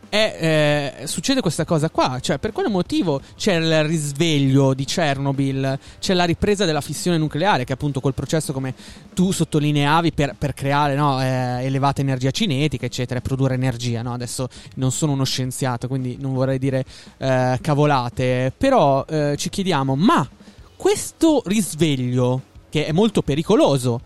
è, 0.09 0.97
eh, 1.01 1.07
succede 1.07 1.41
questa 1.41 1.65
cosa 1.65 1.89
qua. 1.89 2.19
Cioè, 2.19 2.37
per 2.37 2.51
quale 2.51 2.69
motivo 2.69 3.21
c'è 3.35 3.55
il 3.55 3.83
risveglio 3.83 4.73
di 4.73 4.85
Chernobyl? 4.85 5.79
C'è 5.99 6.13
la 6.13 6.25
ripresa 6.25 6.65
della 6.65 6.81
fissione 6.81 7.17
nucleare, 7.17 7.63
che 7.63 7.73
appunto 7.73 7.99
quel 7.99 8.13
processo, 8.13 8.53
come 8.53 8.73
tu 9.13 9.31
sottolineavi, 9.31 10.13
per, 10.13 10.35
per 10.37 10.53
creare 10.53 10.95
no, 10.95 11.21
eh, 11.21 11.65
elevata 11.65 12.01
energia 12.01 12.31
cinetica, 12.31 12.85
eccetera, 12.85 13.19
e 13.19 13.21
produrre 13.21 13.55
energia. 13.55 14.01
No? 14.01 14.13
Adesso 14.13 14.47
non 14.75 14.91
sono 14.91 15.11
uno 15.11 15.25
scienziato, 15.25 15.87
quindi 15.87 16.17
non 16.19 16.33
vorrei 16.33 16.59
dire 16.59 16.85
eh, 17.17 17.57
cavolate. 17.61 18.53
Però 18.57 19.05
eh, 19.07 19.35
ci 19.37 19.49
chiediamo, 19.49 19.95
ma 19.95 20.27
questo 20.75 21.41
risveglio, 21.45 22.41
che 22.69 22.85
è 22.85 22.91
molto 22.91 23.21
pericoloso, 23.21 24.01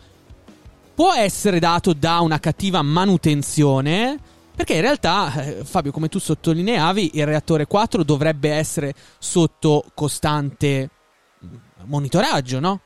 può 0.93 1.13
essere 1.13 1.59
dato 1.59 1.93
da 1.93 2.19
una 2.19 2.39
cattiva 2.39 2.81
manutenzione? 2.81 4.19
Perché 4.59 4.73
in 4.73 4.81
realtà, 4.81 5.31
eh, 5.41 5.63
Fabio, 5.63 5.93
come 5.93 6.09
tu 6.09 6.19
sottolineavi, 6.19 7.11
il 7.13 7.25
reattore 7.25 7.65
4 7.65 8.03
dovrebbe 8.03 8.49
essere 8.49 8.93
sotto 9.17 9.85
costante 9.93 10.89
monitoraggio, 11.85 12.59
no? 12.59 12.81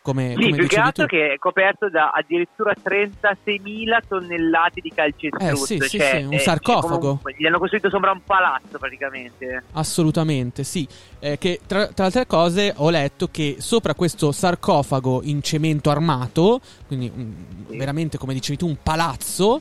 Come, 0.00 0.28
sì, 0.28 0.34
come 0.36 0.56
più 0.56 0.66
che 0.66 0.78
altro 0.78 1.04
tu. 1.04 1.14
che 1.14 1.34
è 1.34 1.38
coperto 1.38 1.90
da 1.90 2.12
addirittura 2.14 2.72
36.000 2.72 3.98
tonnellate 4.08 4.80
di 4.80 4.90
calcestruzzo. 4.90 5.64
Eh, 5.64 5.66
sì, 5.66 5.78
sì, 5.86 5.98
cioè, 5.98 6.16
sì, 6.16 6.34
un 6.34 6.38
sarcofago. 6.38 7.20
Un, 7.22 7.32
gli 7.36 7.44
hanno 7.44 7.58
costruito 7.58 7.90
sembra 7.90 8.12
un 8.12 8.22
palazzo 8.24 8.78
praticamente. 8.78 9.64
Assolutamente, 9.72 10.64
sì. 10.64 10.88
Eh, 11.18 11.36
che 11.36 11.60
tra, 11.66 11.88
tra, 11.88 12.06
altre 12.06 12.26
cose 12.26 12.72
ho 12.74 12.88
letto 12.88 13.28
che 13.30 13.56
sopra 13.58 13.92
questo 13.92 14.32
sarcofago 14.32 15.20
in 15.24 15.42
cemento 15.42 15.90
armato, 15.90 16.62
quindi 16.86 17.12
un, 17.14 17.34
sì. 17.68 17.76
veramente 17.76 18.16
come 18.16 18.32
dicevi 18.32 18.56
tu, 18.56 18.66
un 18.66 18.78
palazzo 18.82 19.60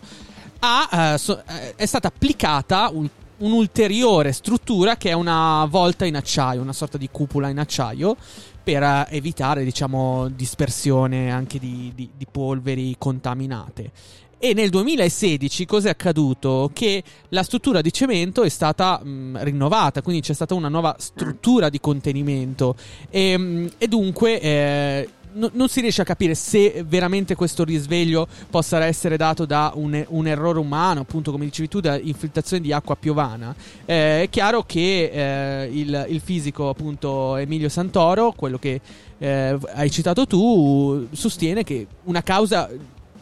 ha, 0.60 1.14
uh, 1.14 1.18
so, 1.18 1.42
uh, 1.46 1.76
è 1.76 1.86
stata 1.86 2.08
applicata 2.08 2.90
un, 2.92 3.08
un'ulteriore 3.38 4.32
struttura 4.32 4.98
che 4.98 5.10
è 5.10 5.14
una 5.14 5.66
volta 5.70 6.06
in 6.06 6.16
acciaio, 6.16 6.62
una 6.62 6.74
sorta 6.74 6.98
di 6.98 7.10
cupola 7.12 7.50
in 7.50 7.60
acciaio 7.60 8.16
per 8.64 8.82
uh, 8.82 9.06
evitare, 9.14 9.64
diciamo, 9.64 10.28
dispersione 10.30 11.32
anche 11.32 11.60
di, 11.60 11.92
di, 11.96 12.10
di 12.16 12.28
polveri 12.30 12.96
contaminate. 12.98 13.92
E 14.40 14.54
nel 14.54 14.70
2016 14.70 15.66
cos'è 15.66 15.90
accaduto? 15.90 16.70
Che 16.72 17.02
la 17.30 17.42
struttura 17.42 17.82
di 17.82 17.92
cemento 17.92 18.44
è 18.44 18.50
stata 18.50 19.04
mh, 19.04 19.44
rinnovata, 19.44 20.04
quindi 20.04 20.22
c'è 20.22 20.34
stata 20.34 20.54
una 20.54 20.70
nuova 20.70 20.96
struttura 21.00 21.70
di 21.70 21.80
contenimento 21.80 22.76
e, 23.10 23.36
mh, 23.36 23.72
e 23.80 23.88
dunque 23.88 24.40
eh, 24.40 25.10
no, 25.38 25.50
non 25.54 25.70
si 25.70 25.82
riesce 25.82 26.02
a 26.02 26.06
capire 26.06 26.36
se 26.36 26.84
veramente 26.86 27.36
questo 27.36 27.64
risveglio 27.64 28.28
possa 28.50 28.84
essere 28.84 29.18
dato 29.18 29.46
da 29.46 29.72
un, 29.76 30.04
un 30.10 30.28
errore 30.28 30.60
umano, 30.60 31.02
appunto 31.02 31.32
come 31.32 31.46
dicevi 31.46 31.68
tu, 31.68 31.80
da 31.80 31.98
infiltrazione 31.98 32.62
di 32.62 32.74
acqua 32.74 32.96
piovana. 32.96 33.56
Eh, 33.86 34.24
è 34.24 34.30
chiaro 34.30 34.64
che 34.64 35.10
eh, 35.12 35.70
il, 35.72 36.06
il, 36.10 36.20
fisico, 36.20 36.70
appunto, 36.70 37.36
Emilio 37.38 37.70
Santoro, 37.70 38.34
quello 38.34 38.58
che 38.58 38.82
eh, 39.18 39.58
hai 39.74 39.92
citato 39.92 40.26
tu, 40.26 41.08
sostiene 41.12 41.64
che 41.64 41.88
una 42.04 42.22
causa 42.22 42.70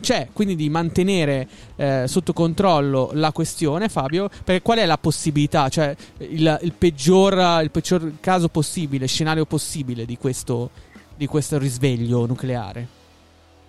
c'è, 0.01 0.27
quindi 0.33 0.55
di 0.55 0.69
mantenere 0.69 1.47
eh, 1.75 2.03
sotto 2.07 2.33
controllo 2.33 3.11
la 3.13 3.31
questione, 3.31 3.89
Fabio, 3.89 4.29
perché 4.43 4.61
qual 4.61 4.79
è 4.79 4.85
la 4.85 4.97
possibilità, 4.97 5.69
cioè 5.69 5.95
il, 6.17 6.59
il, 6.61 6.73
peggior, 6.73 7.63
il 7.63 7.71
peggior 7.71 8.13
caso 8.19 8.49
possibile, 8.49 9.07
scenario 9.07 9.45
possibile 9.45 10.05
di 10.05 10.17
questo, 10.17 10.69
di 11.15 11.27
questo 11.27 11.57
risveglio 11.57 12.25
nucleare. 12.25 12.87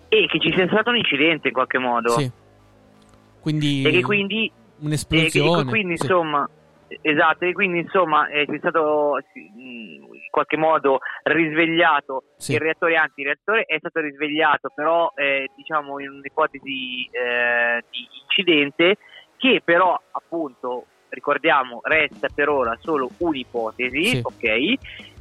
E 0.09 0.27
che 0.27 0.39
ci 0.39 0.53
sia 0.53 0.67
stato 0.69 0.91
un 0.91 0.97
incidente 0.97 1.49
in 1.49 1.55
qualche 1.55 1.79
modo. 1.79 2.11
Sì. 2.11 2.31
Quindi, 3.41 3.83
e 3.85 3.91
che 3.91 4.03
quindi 4.03 4.51
un'esplosione. 4.79 5.61
E 5.61 5.65
che 5.65 5.71
quindi, 5.71 5.97
sì. 5.97 6.03
insomma, 6.03 6.49
Esatto, 7.01 7.45
e 7.45 7.53
quindi 7.53 7.81
insomma 7.81 8.29
eh, 8.29 8.43
è 8.43 8.59
stato 8.59 9.19
in 9.35 10.31
qualche 10.31 10.57
modo 10.57 11.01
risvegliato 11.25 12.25
sì. 12.37 12.53
il 12.53 12.61
reattore 12.61 12.97
anti-reattore, 12.97 13.65
è 13.65 13.77
stato 13.79 14.01
risvegliato 14.01 14.71
però 14.73 15.13
eh, 15.17 15.51
diciamo 15.57 15.99
in 15.99 16.11
un'ipotesi 16.11 17.09
eh, 17.11 17.85
di 17.91 18.07
incidente 18.23 18.99
che 19.37 19.63
però 19.65 20.01
appunto 20.13 20.87
ricordiamo 21.09 21.81
resta 21.83 22.29
per 22.33 22.49
ora 22.49 22.77
solo 22.81 23.11
un'ipotesi, 23.19 24.05
sì. 24.05 24.21
ok? 24.23 24.75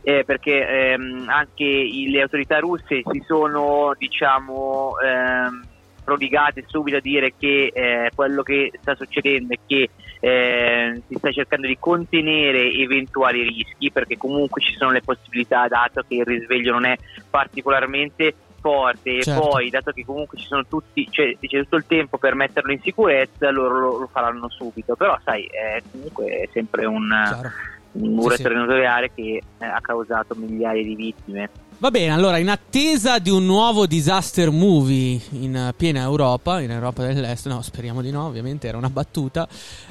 Eh, 0.08 0.24
perché 0.24 0.91
ehm, 0.91 1.26
anche 1.30 1.65
le 1.65 2.22
autorità 2.22 2.60
russe 2.60 3.02
si 3.04 3.24
sono 3.26 3.96
diciamo 3.98 5.00
ehm, 5.00 5.63
prodigate 6.04 6.63
subito 6.68 6.98
a 6.98 7.00
dire 7.00 7.34
che 7.36 7.72
eh, 7.74 8.12
quello 8.13 8.44
che 8.44 8.72
sta 8.80 8.94
succedendo 8.94 9.56
è 9.56 9.60
che 9.65 9.89
eh, 10.20 11.02
si 11.08 11.15
sta 11.18 11.32
cercando 11.32 11.65
di 11.65 11.78
contenere 11.80 12.72
eventuali 12.72 13.41
rischi 13.41 13.91
perché 13.91 14.15
comunque 14.15 14.62
ci 14.62 14.76
sono 14.78 14.91
le 14.91 15.02
possibilità 15.02 15.68
dato 15.68 16.04
che 16.08 16.18
il 16.18 16.26
risveglio 16.26 16.74
non 16.74 16.86
è 16.86 16.96
particolarmente 17.28 18.36
forte. 18.65 19.22
Certo. 19.22 19.41
e 19.41 19.50
poi 19.50 19.70
dato 19.70 19.91
che 19.91 20.04
comunque 20.04 20.38
ci 20.39 20.46
sono 20.46 20.65
tutti 20.65 21.08
cioè, 21.12 21.38
c'è 21.39 21.60
tutto 21.62 21.76
il 21.76 21.86
tempo 21.86 22.18
per 22.18 22.34
metterlo 22.34 22.72
in 22.72 22.82
sicurezza 22.82 23.52
loro 23.52 23.80
lo, 23.80 23.98
lo 23.98 24.10
faranno 24.12 24.50
subito. 24.50 24.96
Però 24.96 25.18
sai 25.24 25.46
è 25.46 25.82
comunque 25.91 26.26
è 26.26 26.50
sempre 26.52 26.86
un, 26.86 27.12
un 27.12 27.52
muro 27.95 28.36
sì, 28.36 28.43
territoriale 28.43 29.12
sì. 29.15 29.21
che 29.21 29.41
eh, 29.60 29.65
ha 29.65 29.79
causato 29.81 30.36
migliaia 30.36 30.84
di 30.84 30.95
vittime 30.95 31.49
Va 31.77 31.91
bene, 31.91 32.13
allora 32.13 32.38
in 32.38 32.47
attesa 32.47 33.19
di 33.19 33.29
un 33.29 33.45
nuovo 33.45 33.86
disaster 33.86 34.49
movie 34.49 35.19
in 35.31 35.73
piena 35.75 36.03
Europa, 36.03 36.62
in 36.62 36.71
Europa 36.71 37.05
dell'Est, 37.05 37.47
no, 37.47 37.62
speriamo 37.62 38.01
di 38.01 38.12
no, 38.12 38.25
ovviamente 38.27 38.69
era 38.69 38.77
una 38.77 38.89
battuta, 38.89 39.45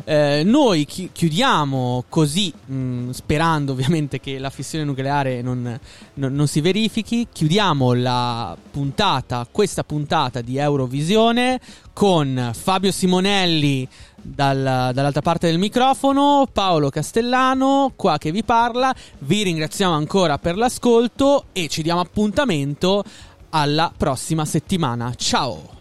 eh, 0.05 0.41
noi 0.47 0.87
chi- 0.87 1.11
chiudiamo 1.13 2.05
così, 2.09 2.51
mh, 2.65 2.75
mm, 2.75 3.11
sperando 3.11 3.73
ovviamente 3.73 4.19
che 4.19 4.39
la 4.39 4.49
fissione 4.49 4.87
nucleare 4.87 5.43
non, 5.43 5.79
non, 6.15 6.35
non, 6.35 6.47
si 6.47 6.63
verifichi, 6.63 7.29
chiudiamo 7.31 7.93
la 7.93 8.57
puntata, 8.71 9.47
questa 9.51 9.85
puntata 9.85 10.41
di 10.41 10.57
Eurovisione 10.57 11.61
con 11.93 12.51
Fabio 12.55 12.93
Simonelli 12.93 13.87
dal, 14.25 14.91
dall'altra 14.93 15.21
parte 15.21 15.49
del 15.49 15.59
microfono, 15.59 16.49
Paolo 16.51 16.89
Castellano, 16.89 17.93
qua 17.95 18.19
che 18.19 18.33
vi 18.33 18.43
parla. 18.43 18.95
Vi 19.19 19.43
ringraziamo 19.43 19.95
ancora 19.95 20.39
per 20.39 20.57
l'ascolto 20.57 21.45
e 21.53 21.69
ci 21.69 21.83
diamo 21.83 22.01
appuntamento 22.01 23.05
alla 23.51 23.93
prossima 23.97 24.45
settimana. 24.45 25.15
Ciao! 25.15 25.74